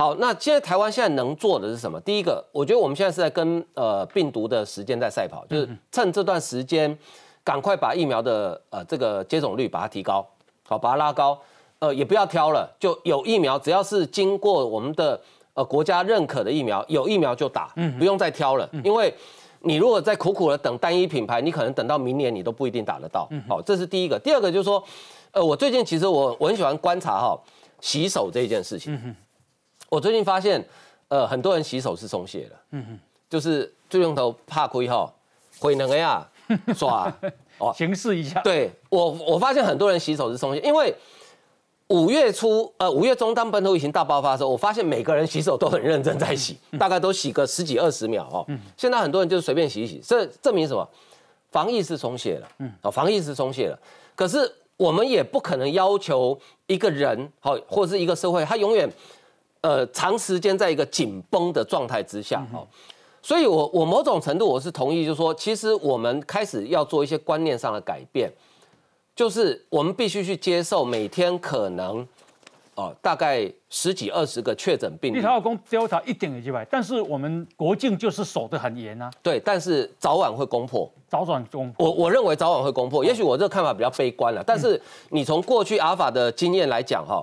[0.00, 2.00] 好，那现在台湾现在能做的是什么？
[2.00, 6.98] 第一个，我觉得我们现在是在跟呃病毒的时间在赛跑，就是趁这段时间。
[7.44, 10.26] 赶快把疫苗的呃这个接种率把它提高，
[10.66, 11.38] 好把它拉高，
[11.80, 15.20] 呃也不要挑了，就有疫苗，只要是经过我们的
[15.52, 19.12] 呃国家认可的疫苗，有疫苗就打，嗯，不用再挑了，因为
[19.60, 24.18] 你如果在苦苦的等单一品牌，你可能等到明年你都不一定打得到，好，这是第一个。
[24.18, 24.82] 第二个就是说，
[25.32, 27.38] 呃我最近其实我我很喜欢观察哈
[27.80, 29.16] 洗手这件事情，
[29.90, 30.66] 我最近发现
[31.08, 32.98] 呃很多人洗手是松懈的，嗯哼，
[33.28, 35.12] 就是最用头怕亏哈，
[35.58, 36.26] 会能个呀。
[36.74, 37.12] 耍
[37.58, 38.40] 哦，形式一下。
[38.40, 40.92] 对我，我发现很多人洗手是松懈，因为
[41.86, 48.44] 五月初，呃，五月中当本土疫情大爆发的时候，我发现每个人洗手都很认真在洗，大概都洗个十几二十秒哦。
[48.76, 50.88] 现在很多人就是随便洗一洗，这证明什么？
[51.52, 53.78] 防疫是松懈了，嗯，哦，防疫是松懈了。
[54.16, 58.90] 可是我们也不可能要求一个人，好，或者是一个社会，他永远，
[59.62, 62.66] 呃，长时间在一个紧绷的状态之下，哦。
[63.22, 68.32] 所以，我我某种程度我是同意，就是说，其实我们开始要做一些观念上的改变，
[69.14, 72.08] 就是我们必须去接受每天可能，
[72.76, 75.18] 哦，大概十几二十个确诊病例。
[75.18, 79.10] 你台湾公 Delta 一点也几百，但是我们国境就是守得很严啊。
[79.22, 80.90] 对，但是早晚会攻破。
[81.06, 81.86] 早晚攻破。
[81.86, 83.04] 我我认为早晚会攻破。
[83.04, 87.20] 也许我这个看法比较悲观了，但是你从过去阿尔法的经验来讲，哈。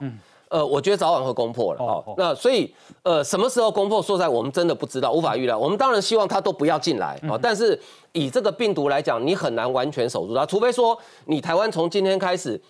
[0.50, 2.14] 呃，我觉得早晚会攻破了哦。
[2.18, 4.02] 那所以，呃，什么时候攻破？
[4.02, 5.58] 说在我们真的不知道，无法预料。
[5.58, 7.38] 我们当然希望它都不要进来哦。
[7.42, 7.78] 但是
[8.14, 12.62] 以这个病毒来讲，你很难完全守住它，除非说你台湾从今天开始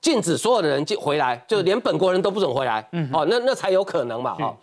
[0.00, 2.88] 禁止所有的人进回来，就连本国人都不准回来。
[2.92, 3.10] 嗯。
[3.12, 4.34] 哦，那那才有可能嘛。
[4.34, 4.56] 哈。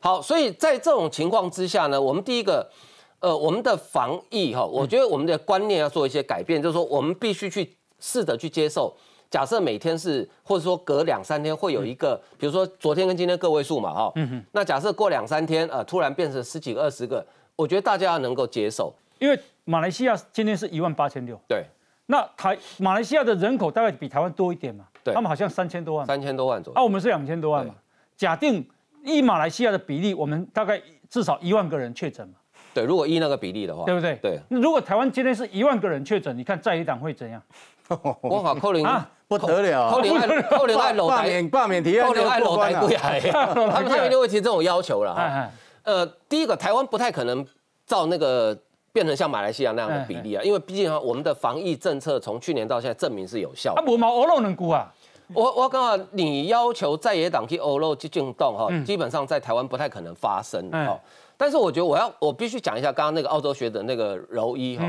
[0.00, 2.66] 好，所以在这种情况之下呢，我们第一个，
[3.20, 8.94] 呃，我们的防疫哈，我觉得我们的观念要做一些改变，就是说我们必须去试着去接受。
[9.28, 14.12] 假设每天是，或者说隔两三天会有一个，比如说昨天跟今天个位数嘛，哈，
[14.52, 17.24] 那假设过两三天，呃，突然变成十几个、二十个，
[17.56, 21.64] 我觉得大家要能够接受，因为马来西亚今天是一万八千六，对，
[22.06, 27.74] 那台马来西亚的人口大概比台湾多一点嘛，对，他们好像三千多万，三千多万左右，啊，我们是两千多万嘛，
[28.16, 28.64] 假定
[29.04, 32.34] 以马来西亚的比例，我们大概至少一万个人确诊嘛，
[32.72, 34.14] 对，如果依那个比例的话，对不对？
[34.22, 37.42] 对，如果台湾今天是一万个人确诊，你看在野党会怎样？
[38.22, 39.10] 我好扣零啊。
[39.28, 43.52] 不得了，扣零爱扣零爱楼罢免罢免提案，扣零爱楼台贵啊！
[43.52, 45.50] 他们他们一定会提这种要求了哈。
[45.82, 47.44] 呃，第一个，台湾不太可能
[47.86, 48.56] 照那个
[48.92, 53.74] 变成像马来西亚那样的比例啊，因为毕竟我们的防疫政策从去年到现在证明是有效。
[53.74, 54.92] 啊，无毛欧肉能估啊！
[55.34, 60.96] 我我刚好你要求在野党去欧肉去进动哈，基本上在台湾不太可能发生哈。
[61.36, 64.84] 但是我觉得我要我必须讲一下刚刚那个澳洲学者那个柔一哈。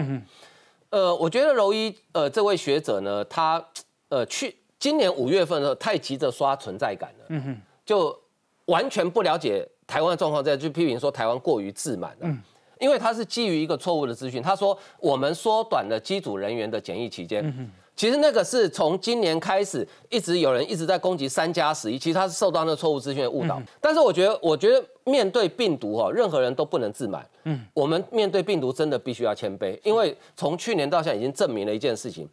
[0.91, 3.63] 呃，我觉得柔一呃这位学者呢，他。
[4.09, 8.17] 呃，去今年五月份的时候，太急着刷存在感了，嗯哼，就
[8.65, 12.39] 完全不了解台湾的状况，再去批评说台湾过于自满了，嗯，
[12.79, 32.29] 因为他是基于一个错误的资讯，他说我们缩短了机组人员的检疫期间，其实那个是从今年开始一直有人一直在攻击三加十一，其实他是受到那个错误资讯的误导，但是我觉得，我觉得面对病毒哈，任何人都不能自满，嗯，我们面对病毒真的必须要谦卑，因为从去年到现在已经证明了一件事情。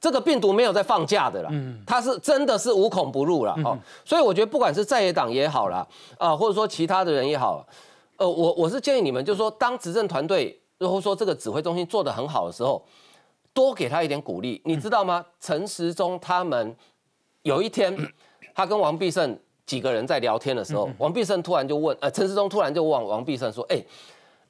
[0.00, 1.50] 这个病毒没有在放假的啦，
[1.86, 5.86] 它是真的是无孔不入了哦，所以我觉得不管是在野党也好啦，
[6.18, 7.66] 啊，或者说其他的人也好，
[8.16, 12.82] 呃，我我是建议你们，就是说当执政团队，或者说这个指挥中心做得很好的时候，
[13.52, 15.24] 多给他一点鼓励，你知道吗？
[15.38, 16.74] 陈时中他们
[17.42, 17.94] 有一天，
[18.54, 19.38] 他跟王必胜。
[19.66, 23.80] 几个人在聊天的时候，王必胜突然就问，呃，陈时中突然就问王必胜说，哎，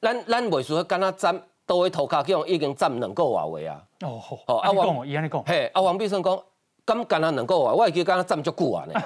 [0.00, 1.38] 咱咱为什么跟他站
[1.70, 3.80] 都会投卡，叫已经占两个话位啊？
[4.00, 6.36] 哦，好，啊王，伊安尼讲，嘿，啊王必胜讲，
[6.84, 9.00] 咁干他两个话，我也记跟他站就久啊呢。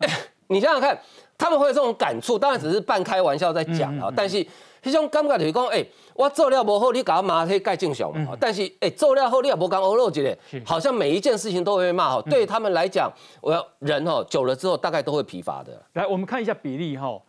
[0.48, 0.98] 你想想看，
[1.36, 4.46] 他们会有这种感触，当然只是半开玩笑在讲啊，但是。
[4.82, 8.34] 迄种感觉就是讲，哎，我做了不好，你搞骂去盖正常嘛。
[8.40, 12.22] 但是，哎，做了好，你也无讲欧肉一个，好像每一件事情都会被骂哈。
[12.30, 15.78] 对他们来讲，我要人哈久了之后，大概都会疲乏的。
[15.92, 17.20] 来，我们看一下比例哈，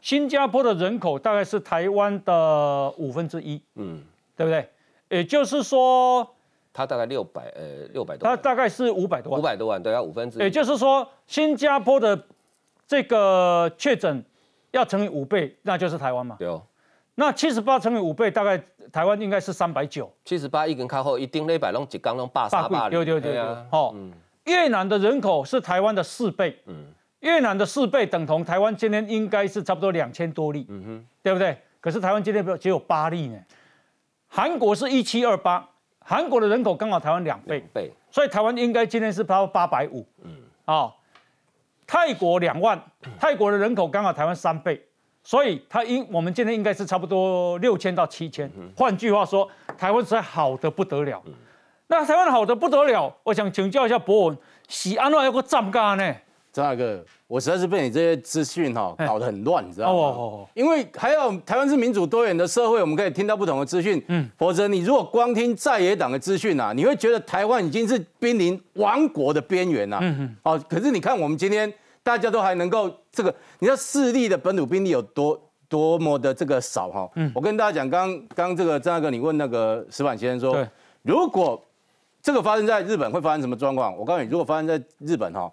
[0.00, 4.02] 新加坡的人口大概是台湾的五分之一，嗯，
[4.36, 4.68] 对不对？
[5.10, 6.26] 也就是说，
[6.72, 10.42] 它大概六百呃六百多，它大概是五百多万，五百多万，对，要五分之一。
[10.42, 12.26] 也就是说，新加坡的
[12.86, 14.24] 这个确诊
[14.70, 16.36] 要乘以五倍，那就是台湾嘛？
[16.38, 16.62] 对哦。
[17.16, 20.10] 那七十八乘以五倍，大概台湾应该是三百九。
[20.24, 23.42] 七十八一根靠后，一丁一百弄几缸弄八三八对对对对。
[23.70, 23.94] 哦，
[24.44, 26.56] 越南的人口是台湾的四倍。
[26.66, 26.86] 嗯。
[27.20, 30.66] 越南的四倍等同台湾今天应该是差不多两千多例。
[30.68, 31.06] 嗯哼。
[31.22, 31.56] 对不对？
[31.80, 33.38] 可是台湾今天只有八例呢。
[34.28, 35.66] 韩国是一七二八，
[36.00, 37.62] 韩国的人口刚好台湾两倍。
[37.72, 37.90] 倍。
[38.10, 40.06] 所以台湾应该今天是超八百五。
[40.22, 40.36] 嗯。
[40.64, 40.92] 啊。
[41.86, 42.80] 泰国两万，
[43.18, 44.80] 泰国的人口刚好台湾三倍。
[45.22, 48.50] 所以它应我们今天应该是差不多六千到七千。
[48.74, 51.22] 换句话说，台湾实在好的不得了。
[51.88, 56.14] 那台湾好的不得了，我想请教一下博文，喜安那有个站干呢？
[56.52, 59.98] 张大哥，我实在是被你这些资讯哈搞得很乱，你知道吗？
[59.98, 64.02] 哦因为还有台湾是民主多元的社会，我们可以听到不同的资讯。
[64.08, 64.28] 嗯。
[64.36, 69.98] 否则你如果光听在野党的资讯啊，你会觉得台湾已经是濒临亡国的边缘呐。
[70.02, 70.36] 嗯嗯。
[70.42, 71.72] 哦，可是你看我们今天。
[72.02, 77.06] 大家都还能够这个，你知道势力的本土兵力有多多么的这个少哈？
[77.14, 80.66] 嗯，我跟大家讲，刚刚这个张大哥，你问那个石板先生说，
[81.02, 81.62] 如果
[82.22, 83.94] 这个发生在日本会发生什么状况？
[83.98, 85.52] 我告诉你，如果发生在日本哈，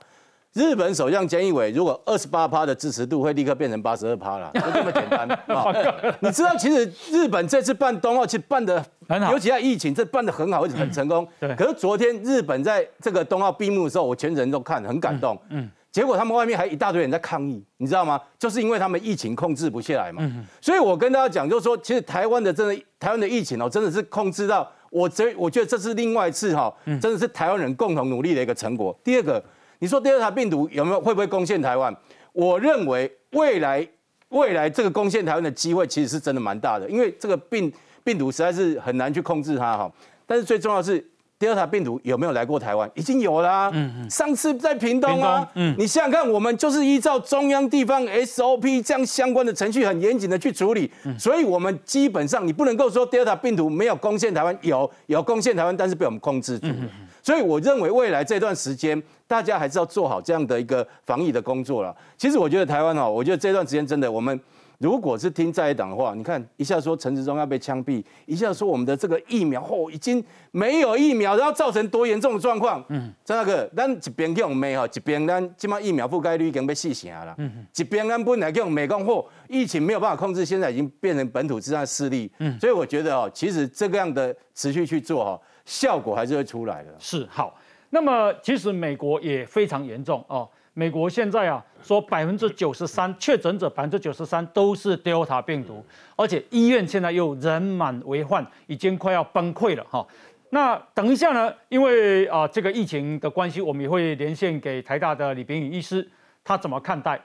[0.58, 5.72] 日本首相菅义伟如果二十八趴的支持度会立刻变成八十二趴了， 就这么简单 啊！
[6.20, 11.28] 你知道其实日本这次办冬奥其实办的很好，尤其在疫情这办的很好，而且很成功。
[11.40, 11.56] 对。
[11.56, 15.40] 可是昨天日本在这个冬奥闭幕的时候，我全程都看，很感动。
[15.50, 15.70] 嗯。
[15.92, 18.20] 结果他们外面还一大堆人在抗议，你知道吗？
[18.40, 20.22] 就是因为他们疫情控制不下来嘛。
[20.60, 28.96] 所以我跟大家讲，就是说，其实台湾的真的台湾的疫情哦，真的是控制到我这，我觉得这是另外一次哈，真的是台湾人共同努力的一个成果。
[29.04, 29.44] 第二个，
[29.80, 31.96] 你说第二台病毒有没有会不会攻陷台湾？
[32.34, 33.88] 我认为未来
[34.30, 37.72] 未来这个攻陷台湾的机会其实是真的蛮大的，因为这个病
[38.04, 39.92] 病毒实在是很难去控制它哈。
[40.26, 41.06] 但是最重要是。
[41.40, 42.90] 第二台病毒有没有来过台湾？
[42.96, 43.70] 已经有啦。
[43.72, 44.10] 嗯嗯。
[44.10, 45.48] 上次在屏东啊。
[45.54, 45.76] 嗯。
[45.78, 50.92] 你想想看，我们就是依照中央地方 SOP 这样相关的程序，很严谨的去处理。
[51.04, 51.20] 嗯。
[51.20, 56.66] 所以，我们基本上你不能够说第二台病毒没有攻陷台湾，有有攻陷台湾，但是被我们控制住。
[56.70, 56.90] 嗯
[57.28, 61.94] 所以，我认为未来这段时间，大家还是要做好这样的一个防疫的工作了。
[62.18, 64.40] 其实，我觉得台湾哦，我觉得这段时间真的我们。
[64.80, 72.82] 如果是听在野党的话，你看一下说陈时中要被枪毙，一下说我们的这个疫苗哦已经没有疫苗，然后造成多严重的状况。
[72.90, 77.34] 嗯，张大哥，咱一边用美哈，一边咱起码疫苗覆盖率已经被细成了。
[77.40, 82.32] 嗯，一边咱本来用美讲货，疫情没有办法控制，现在已经变成本土之上的势力。
[82.38, 86.90] 嗯，所以我觉得哦，其实这个样的持续去做哈，效果还是会出来的。
[86.98, 90.50] 是好，那么其实美国也非常严重哦。
[90.74, 95.84] 美国现在啊，说百分之九十三确诊者，百分之九十三都是 Delta 病毒，
[96.16, 100.06] 而且医院现在又人满为患，已经快要崩溃了哈。
[100.52, 106.08] 那等一下呢，因为啊这个疫情的关系，我们也会连线给台大的李炳宇医师，
[106.44, 107.20] 他怎么看待？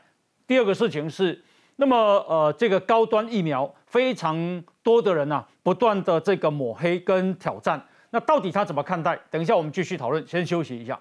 [0.46, 1.40] 第二个事情是，
[1.76, 7.80] 那么呃这个高端疫苗非常多的人呐，不断的这个抹黑跟挑战，
[8.12, 9.18] 那到底他怎么看待？
[9.30, 11.00] 等一下我们继续讨论，先休息一下。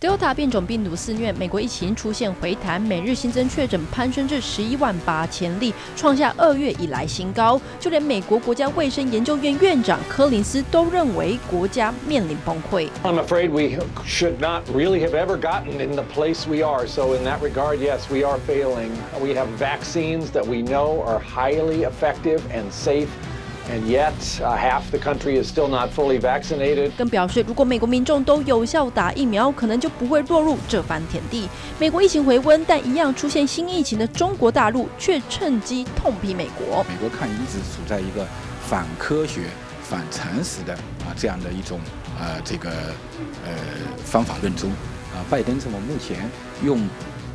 [0.00, 7.60] Delta 变种病毒肆虐，美国疫情出现回弹，每日新增确诊攀升至十一万八千例，创下二月以来新高。
[7.80, 12.88] 就连美国国家卫生研究院院长柯林斯都认为国家面临崩溃。
[13.02, 16.86] I'm afraid we should not really have ever gotten in the place we are.
[16.86, 18.92] So in that regard, yes, we are failing.
[19.20, 23.08] We have vaccines that we know are highly effective and safe.
[23.70, 26.92] And yet, half the country is still not fully vaccinated.
[26.96, 31.46] 更表示，如果美国民众都有效打疫苗，可能就不会落入这番田地。
[31.78, 36.82] 美国疫情回温，但一样出现新疫情的中国大陆却趁机痛批美国。
[36.88, 38.26] 美国看一直处在一个
[38.66, 39.42] 反科学、
[39.82, 41.78] 反常识的啊这样的一种
[42.18, 42.70] 呃这个
[43.44, 43.52] 呃
[44.02, 44.70] 方法论中
[45.12, 46.18] 啊，拜登政府目前
[46.64, 46.80] 用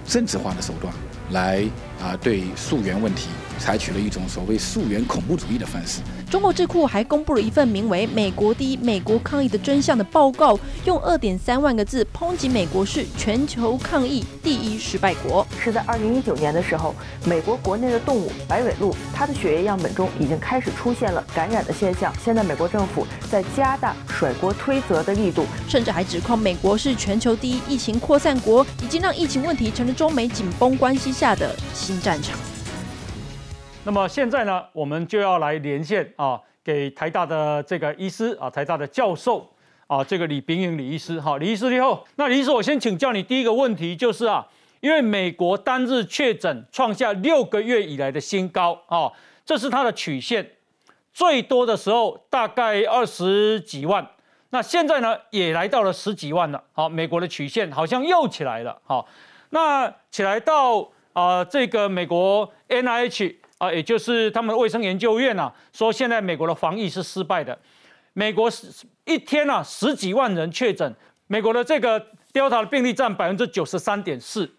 [0.08, 0.92] 政治化的手段
[1.30, 1.64] 来
[2.02, 3.28] 啊对溯源问题。
[3.60, 6.02] 采取了一种所谓溯源恐怖主义的方式。
[6.30, 15.46] 中国智库还公布了一份名为《美国第一：美国抗疫的真相》的报告，用二点三万个字抨击美国是全球抗疫第一失败国。
[15.64, 16.94] 是在二零一九年的时候，
[17.26, 22.12] 美国国内的动物白尾鹿，它的血液样本中已经开始出现了感染的现象。
[22.22, 32.40] 现在美国政府在加大甩锅推责的力度，甚至还指控美国是全球第一疫情扩散国，已经让疫情问题成了中美紧绷关系下的新战场。
[33.84, 39.46] 那么现在呢，我们就要来连线啊，给台大的这个医师啊，台大的教授
[39.88, 42.06] 啊，这个李炳颖李医师，好，李医师你好。
[42.16, 44.48] 那李医师，我先请教你第一个问题就是啊，
[44.80, 49.12] 因为美国单日确诊创下六个月以来的新高啊，
[49.46, 50.52] 这是它的曲线，
[51.14, 54.08] 最多的时候大概二十几万，
[54.52, 59.06] 那现在呢也来到了十几万了，好，美国的曲线好像又起来了，好，
[59.50, 63.40] 那起来到啊这个美国 N I H。
[63.60, 67.58] 啊，也就是他们卫生研究院呐，说现在美国的防疫是失败的。
[68.12, 68.52] 美国
[69.06, 70.94] 一天啊十几万人确诊，
[71.28, 71.98] 美国的这个
[72.34, 74.54] Delta 的病例占百分之九十三点四。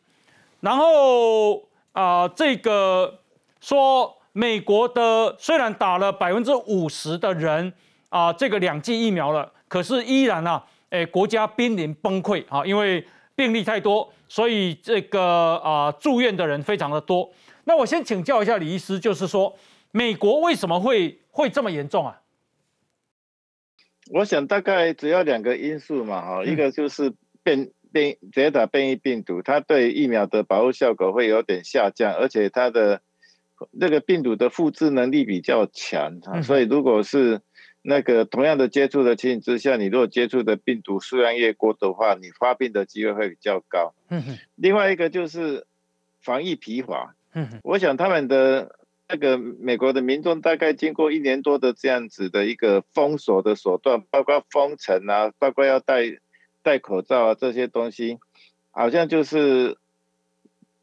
[0.61, 3.21] 然后啊，这个
[3.61, 7.75] 说美国的虽然打了百分之五十的人
[8.09, 17.31] 啊，这个两剂疫苗了，可是依然啊，诶，国家濒临崩溃啊，因为病例太多，所以这个啊住院的人非常的多。
[17.67, 19.57] 那我先请教一下李医师，就是说，
[19.93, 22.21] 美国为什么会会这么严重啊？
[24.11, 27.13] 我想大概只要两个因素嘛，哈，一个就是
[27.45, 33.03] 变变直接打变异病毒，它对疫苗的保护效果会有点下降，而且它的
[33.71, 37.41] 那个病毒的复制能力比较强哈，所以如果是
[37.87, 43.93] 那个同样的接触的情形之下，你如果接触的病毒数量越多的话，你发病的机会会比较高。
[44.55, 45.67] 另外一个就是
[46.23, 47.15] 防疫疲乏。
[47.35, 56.05] 嗯，我想他们的那个美国的民众大概经过一年多的这样子的一个封锁的手段，包括封城啊，包括要戴
[56.63, 58.19] 戴口罩啊这些东西，
[58.71, 59.77] 好像就是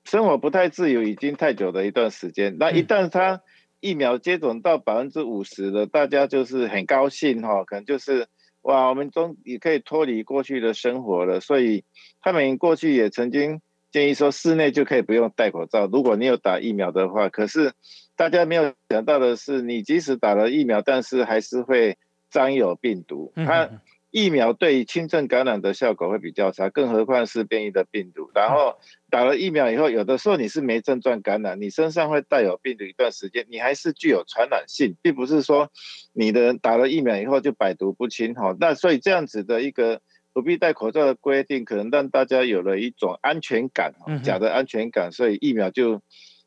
[0.04, 2.58] 生活不太自由，已经太久的一段时间。
[2.60, 3.42] 那一旦他
[3.82, 8.28] 疫苗接种到百分之五十了，大家就是很高兴哈，可能就是
[8.62, 11.42] 哇，我们终于可以脱离过去的生活了。
[11.42, 11.84] 所以
[12.22, 13.60] 他们过去也曾经。
[13.92, 17.28] 建议说室内就可以不用戴口罩，如果你有打疫苗的话。
[17.28, 17.74] 可是
[18.16, 21.98] 大家没有想到的是，你即使打了疫苗，但是还是会
[22.30, 23.34] 沾有病毒。
[23.36, 23.70] 它
[24.12, 28.30] 疫苗对轻症感染的效果会比较差，更何况是变异的病毒。
[28.36, 28.78] 然后
[29.10, 35.72] 打了疫苗以后，有的时候你是没症状感染，你身上会带有病毒一段时间，你还是具有传染性，并不是说
[36.14, 38.36] 你的打了疫苗以后就百毒不侵。
[38.36, 40.02] 哈，那所以这样子的一个。
[40.34, 43.94] 不必戴口罩的规定，可能让大家有了一种安全感，
[44.24, 46.02] 假的安全感，所以疫苗就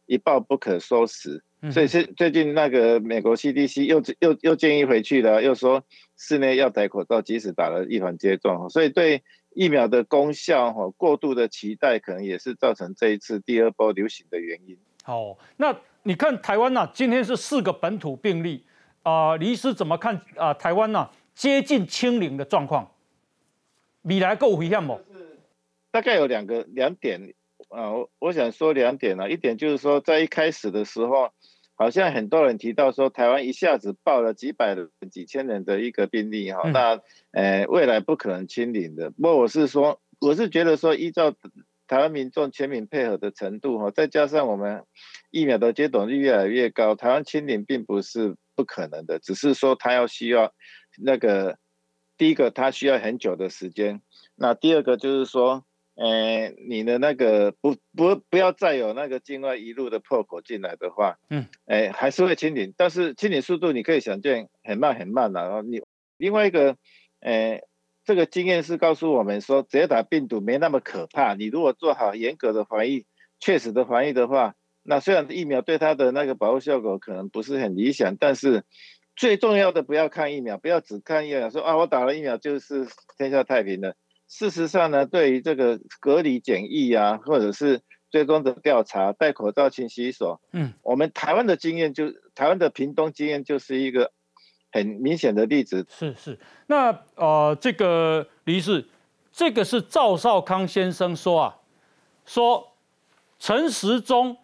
[0.07, 1.45] 一报不可收拾。
[1.71, 5.83] 所以是最近那个美国 CDC 又又又建议回去了，又说
[6.17, 8.69] 室内要戴口罩，即使打了预防接种。
[8.69, 9.23] 所以对
[9.55, 14.77] 疫苗的功效哈过度的期待，可能也是造成这一次第二波流行的原因。
[15.03, 18.65] 好，那你看台湾呐，今天是四个本土病例
[19.03, 20.53] 啊，李医师怎么看啊？
[20.55, 22.91] 台湾呐接近清零的状况。
[24.03, 25.01] 未来够危险不？
[25.91, 27.33] 大概有两个两点
[27.69, 29.29] 啊，我我想说两点啊。
[29.29, 31.31] 一点就是说，在一开始的时候，
[31.75, 37.01] 好像很多人提到说，台湾一下子爆了几百人、几千人的一个病例哈，那
[37.33, 39.11] 呃未来不可能清零的。
[39.11, 41.35] 不过我是说，我是觉得说，依照
[41.87, 44.85] 台湾民众全民配合的程度哈，再加上我们
[45.31, 50.53] 疫苗的接种率越来越高，台湾清零并不是不可能的，只是说它要需要
[50.99, 51.59] 那个。
[52.17, 54.01] 第一个，它需要很久的时间。
[54.37, 55.65] 那第二个就是说，
[55.97, 65.43] 呃，你的那个不不不要再有那个境外一路的破口进来的话，嗯，哎，还是会清零，但是清零速度你可以想见很慢很慢的。
[65.43, 65.83] 然后你
[66.17, 66.77] 另外一个，
[67.21, 67.61] 呃，
[68.05, 71.35] 这个经验是告诉我们说，直接打病毒没那么可怕。
[71.35, 73.07] 你如果做好严格的防疫、
[73.39, 78.65] 确实的防疫的话，那虽然疫苗对它的那个保护效果可能不是很理想，但是。
[79.17, 83.95] 最重要的不要看疫苗，不要只看疫苗，说啊我打了疫苗就是天下太平了。
[84.27, 94.13] 事实上呢，对于这个隔离检疫啊，或者是最终的调查，戴口罩、勤洗手，嗯，我们台湾的经验就台湾的屏东经验就是一个
[94.73, 95.87] 很明显的例子。
[95.89, 98.89] 是是，那呃这个李士，
[99.33, 101.57] 这个是赵少康先生说啊，
[102.25, 102.73] 说
[103.39, 104.37] 陈时中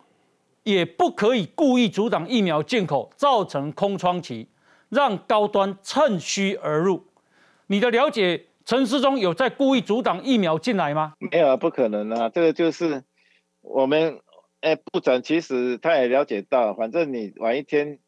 [0.63, 4.49] 也不可以故意阻挡疫苗进口，造成空窗期。
[4.89, 7.05] 让高端趁虚而入，
[7.69, 11.15] 你的了解，陈世忠有在故意阻挡疫苗进来吗？
[11.19, 12.29] 没有啊，不可能啊！
[12.29, 13.03] 这个就是
[13.63, 14.21] 我们
[14.61, 17.99] 哎，部长其实他也了解到，反正你晚一天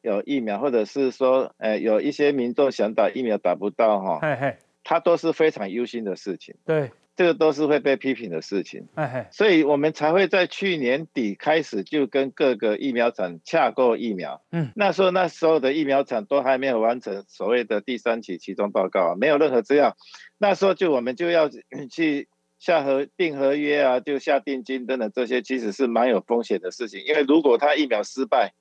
[0.00, 6.54] 有疫苗，或者是说，哎，有一些民众想打疫苗打不到哈，嘿嘿，他都是非常忧心的事情。
[6.64, 6.90] 对。
[7.20, 8.88] 这个都是会被批评的事情，
[9.30, 14.42] 所以我们才会在去年底开始就跟各个疫苗厂洽购疫苗。
[14.52, 19.98] 嗯，那时候那时候的疫苗厂都还没有完成所谓的第三期期中报告，没有任何资料。
[20.38, 21.50] 那时候就我们就要
[21.92, 22.26] 去
[22.58, 27.04] 下合订合约啊，就下定金等等这些，其实是蛮有风险的事情。
[27.04, 28.54] 因为如果他疫苗失败，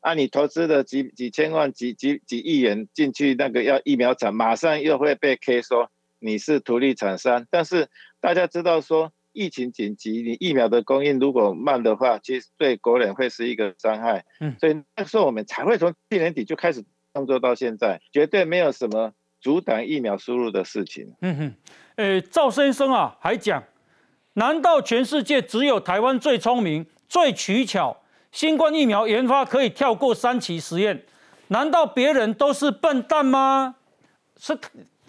[0.00, 5.88] 啊，你投资了几几千万、几几几亿元进去那个要疫苗厂，马上又会被 K 说。
[6.20, 7.88] 你是独立厂商，但是
[8.20, 14.24] 大家知道说疫情紧急，你疫苗的供应如果慢的话，其实对国人会是一个伤害。
[14.40, 21.14] 嗯，所以那时候我们才会从去年底就开始工作到现在，绝对没有什么阻挡疫苗输入的事情。
[21.22, 21.54] 嗯哼，
[21.96, 23.64] 诶，赵先生啊，还讲，
[24.34, 27.96] 难道全世界只有台湾最聪明、最取巧？
[28.30, 31.04] 新冠疫苗研发可以跳过三期实验？
[31.48, 33.74] 难道别人都是笨蛋吗？
[34.36, 34.56] 是。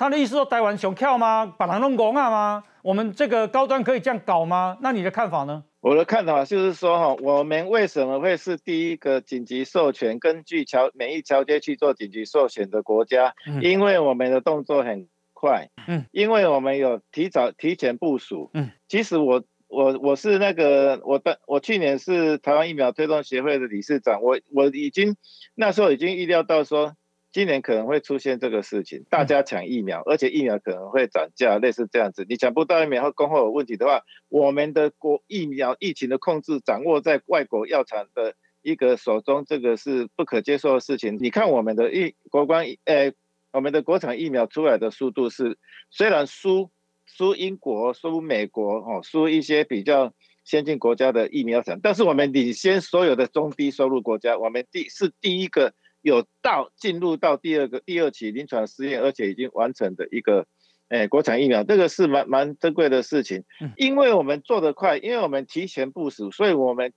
[0.02, 1.54] 他的意思说，台湾熊跳吗？
[1.60, 2.64] 把人弄拱啊吗？
[2.82, 4.76] 我们这个高端可以这样搞吗？
[4.82, 5.64] 那你的看法呢？
[5.80, 13.36] 我的看法就是说，哈，我们为什么会是第一个紧急授权，根据桥免疫桥接去做紧急授权的国家？
[13.62, 25.16] 因为我们的动作很快，嗯，因为我们有提早提前部署，嗯，其实我我我是那个我的我去年是台湾疫苗推动协会的理事长，我我已经
[25.54, 26.96] 那时候已经预料到说。
[27.32, 32.26] 今年可能会出现这个事情，大家抢疫苗，而且疫苗可能会涨价，类似这样子。
[32.28, 41.18] 你抢不到疫苗或供货有问题的话，我们的国疫苗疫情的控制掌握在外国药厂的一个手中，这个是不可接受的事情。
[41.22, 43.14] 你看我们的疫国关，呃，
[43.54, 45.58] 我们的国产疫苗出来的速度是
[45.90, 46.70] 虽然输
[47.06, 50.14] 输英国、输美国哦，输一些比较
[50.44, 55.74] 先进国家的疫苗厂，但是我们领先所有的中低收入国家，我们第是第一个。
[56.02, 60.48] 有到进入到第二个第二期临床试验，而且已经完成的一个，
[60.90, 63.44] 诶，国产疫苗，这个是蛮蛮珍贵的事情。
[63.78, 66.92] 因为我们做得快，因为我们提前部署，所以我们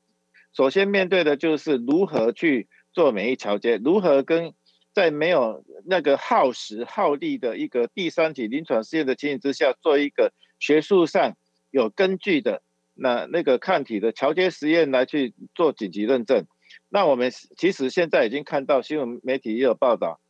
[0.52, 4.54] 首先面对的就是如何去做免疫桥接，如何跟
[4.92, 11.36] 在没有那个耗时耗力的一个第三期临床试验的情形之下，做一个学术上
[11.70, 12.62] 有根据的
[12.94, 16.46] 那那个抗体的桥接实验来去做紧急认证。
[16.94, 20.20] 那我们其实现在已经看到新闻媒体也有报道，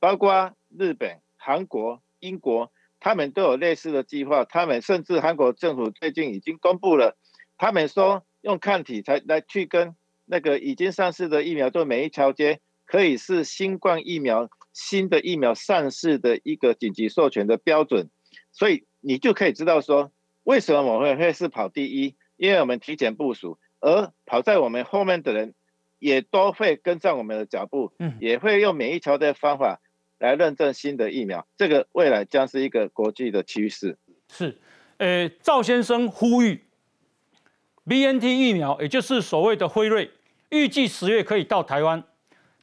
[0.00, 4.46] 包括日本、韩国、英国，他们都有类似的计划。
[4.46, 7.18] 他们甚至韩国政府最近已经公布了，
[7.58, 9.94] 他们说用抗体才来去跟
[10.24, 18.08] 那个已经上市的疫苗做免疫调节，可以是新冠疫苗新的疫苗上市的一个紧急授权的标准。
[18.50, 20.10] 所以你就可以知道说，
[20.44, 25.54] 为什么我们会是跑第一，因为我们提前部署，而跑在我们后面的人。
[26.04, 29.80] 也都会跟上我们的脚步，嗯，也会用免疫桥的方法
[30.18, 33.96] 来认证新的疫苗，这个未来将是一个国际的趋势。
[34.30, 34.58] 是，
[34.98, 36.62] 呃，赵先生呼吁
[37.88, 40.10] ，B N T 疫苗，也就是所谓的辉瑞，
[40.50, 42.04] 预计十月可以到台湾，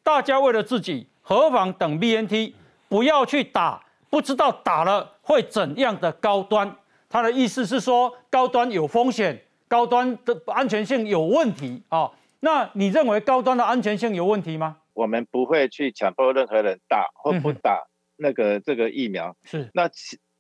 [0.03, 2.53] 大家为了自己，何妨等 B N T，
[2.87, 6.75] 不要去打不知道打了会怎样的高端。
[7.09, 12.11] 他的意思是说，高端有风险，高端的安全性有问题啊。
[12.43, 14.79] 那你认为高端的安全性有问题吗？
[14.93, 17.83] 我们不会去强迫任何人打或不打
[18.17, 19.37] 那个这个疫苗。
[19.43, 19.69] 是。
[19.73, 19.89] 那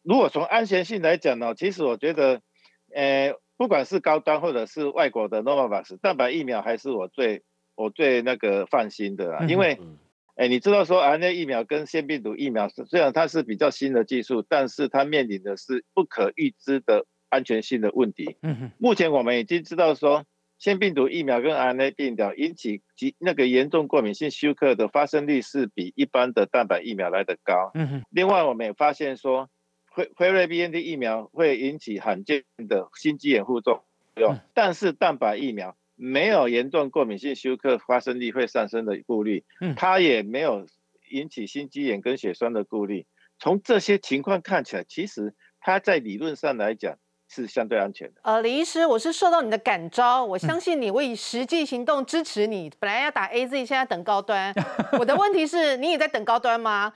[0.01, 1.53] 如果从安全性来讲呢？
[1.55, 2.41] 其实我觉得，
[2.93, 7.43] 呃，不管是高端或者是外国的 Novavax 蛋白疫苗，还是我最
[7.75, 9.45] 我最那个放心的啦。
[9.47, 9.79] 因为，
[10.35, 18.37] 哎，你知道说 RNA 疫苗跟腺病毒疫苗虽然它是比较新的技术，但是它面临的是不可预知的安全性的问题。
[18.41, 18.71] 嗯。
[18.79, 20.25] 目前我们已经知道说。
[20.61, 27.71] 腺病毒疫苗跟 RNA 病毒引起及那个严重过敏性休克的发生率是比一般的蛋白疫苗来得高。
[27.73, 28.03] 嗯哼。
[28.11, 29.49] 另外，我们也发现说，
[29.89, 33.85] 辉辉瑞 BNT 疫苗会引起罕见的心肌炎副作
[34.15, 39.43] 用，但是蛋白疫苗没有严重过敏性休克发生率会上升的顾虑。
[39.61, 39.73] 嗯。
[39.73, 40.67] 它也没有
[41.09, 43.07] 引起心肌炎跟血栓的顾虑。
[43.39, 46.99] 从这些情况看起来，其实它在理论上来讲。
[47.33, 48.19] 是相对安全的。
[48.23, 52.69] 呃，李医师，我是受到你的感召，我相信你，我以实际行动支持你。
[52.77, 54.53] 本来要打 A Z，现在等高端。
[54.99, 56.93] 我的问题是，你也在等高端吗？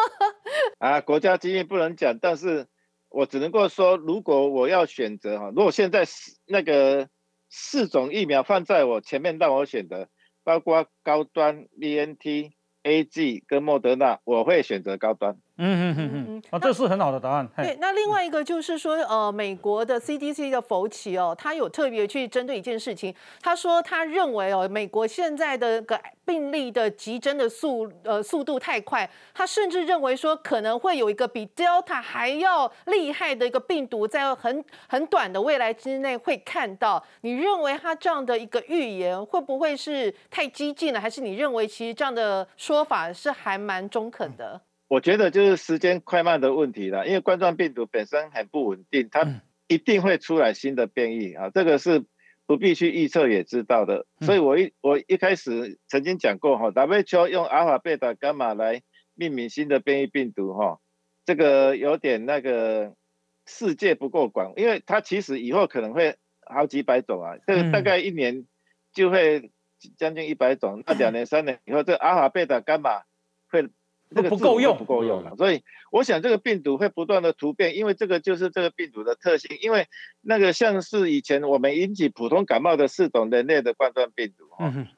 [0.80, 2.66] 啊，国家机密不能讲，但是
[3.10, 7.06] 我只能够说，如果我要选择哈，如果现在四那个
[7.50, 10.08] 四种疫苗放在我前面让我选择，
[10.44, 12.52] 包括高端 B N T、
[12.84, 15.36] A G 跟莫德纳，我会选择高端。
[15.58, 17.46] 嗯嗯嗯嗯，啊，这是很好的答案。
[17.56, 37.04] 对，那另外一个就是说，呃，美国的 CDC 的福奇哦，他有特别去针对一件事情，他说他认为哦，美国现在的个病例的急增的速呃速度太快，他甚至认为说可能会有一个比 Delta 还要厉害的一个病毒在很很短的未来之内会看到。
[37.22, 44.60] 你认为他这样的一个预言会不会是太激进了，还是你认为其实这样的说法是还蛮中肯的？
[44.88, 52.06] 我觉得就是时间快慢的问题了，因为冠状病毒本身很不稳定，它一定会出来新的变异啊，这个是
[52.46, 54.06] 不必去预测也知道的。
[54.22, 58.80] 所以我一我一开始曾经讲过哈，WHO 用阿尔法、贝塔、伽马来
[59.14, 60.80] 命名新的变异病毒哈，
[61.26, 62.94] 这个有点那个
[63.44, 66.16] 世界不够广，因为它其实以后可能会
[66.46, 68.46] 好几百种啊，这个大概一年
[68.94, 69.52] 就会
[69.98, 73.02] 将近一百种，那两年三年以后，这阿尔法、贝塔、伽马
[73.50, 73.68] 会。
[74.14, 79.58] 这个不够用，不够用了，所以我想这个病毒会不断的突变，因为这个就是这个病毒的特性。
[79.60, 79.86] 因为
[80.22, 84.46] 那个像是以前我们引起普通感冒的四种人类的冠状病毒，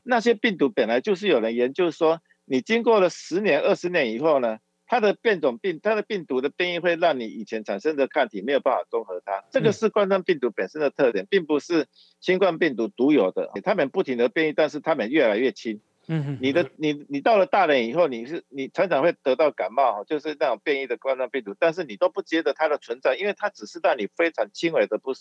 [0.04, 9.44] 那些病毒本来就是有人研究说，你经过了十年、二十年以后呢，它的变种病、它的病毒的变异会让你以前产生的抗体没有办法中和它。
[9.50, 11.86] 这个是冠状病毒本身的特点，并不是
[12.20, 13.50] 新冠病毒独有的。
[13.64, 15.80] 它们不停的变异，但是它们越来越轻。
[16.12, 25.12] 嗯，你的你你到了大人以后，你是你常常会得到感冒，就是那种变异的冠状病毒，但是你都不觉得它的存在，因为它只是让你非常轻微的不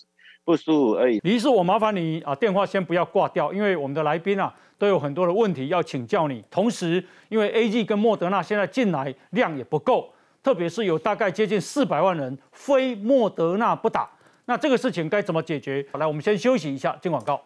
[0.43, 1.19] 不舒服而已。
[1.19, 6.43] 李医师，我麻烦你啊，电话先不要挂掉，因为我们的来宾啊都有很多的问题要请教你。
[6.49, 10.11] 同时，因为 A G 跟莫德纳现在进来量也不够，
[10.41, 14.09] 特别是有大概接近四百万人非莫德纳不打，
[14.45, 15.85] 那这个事情该怎么解决？
[15.91, 17.39] 好，来，我们先休息一下，进广告。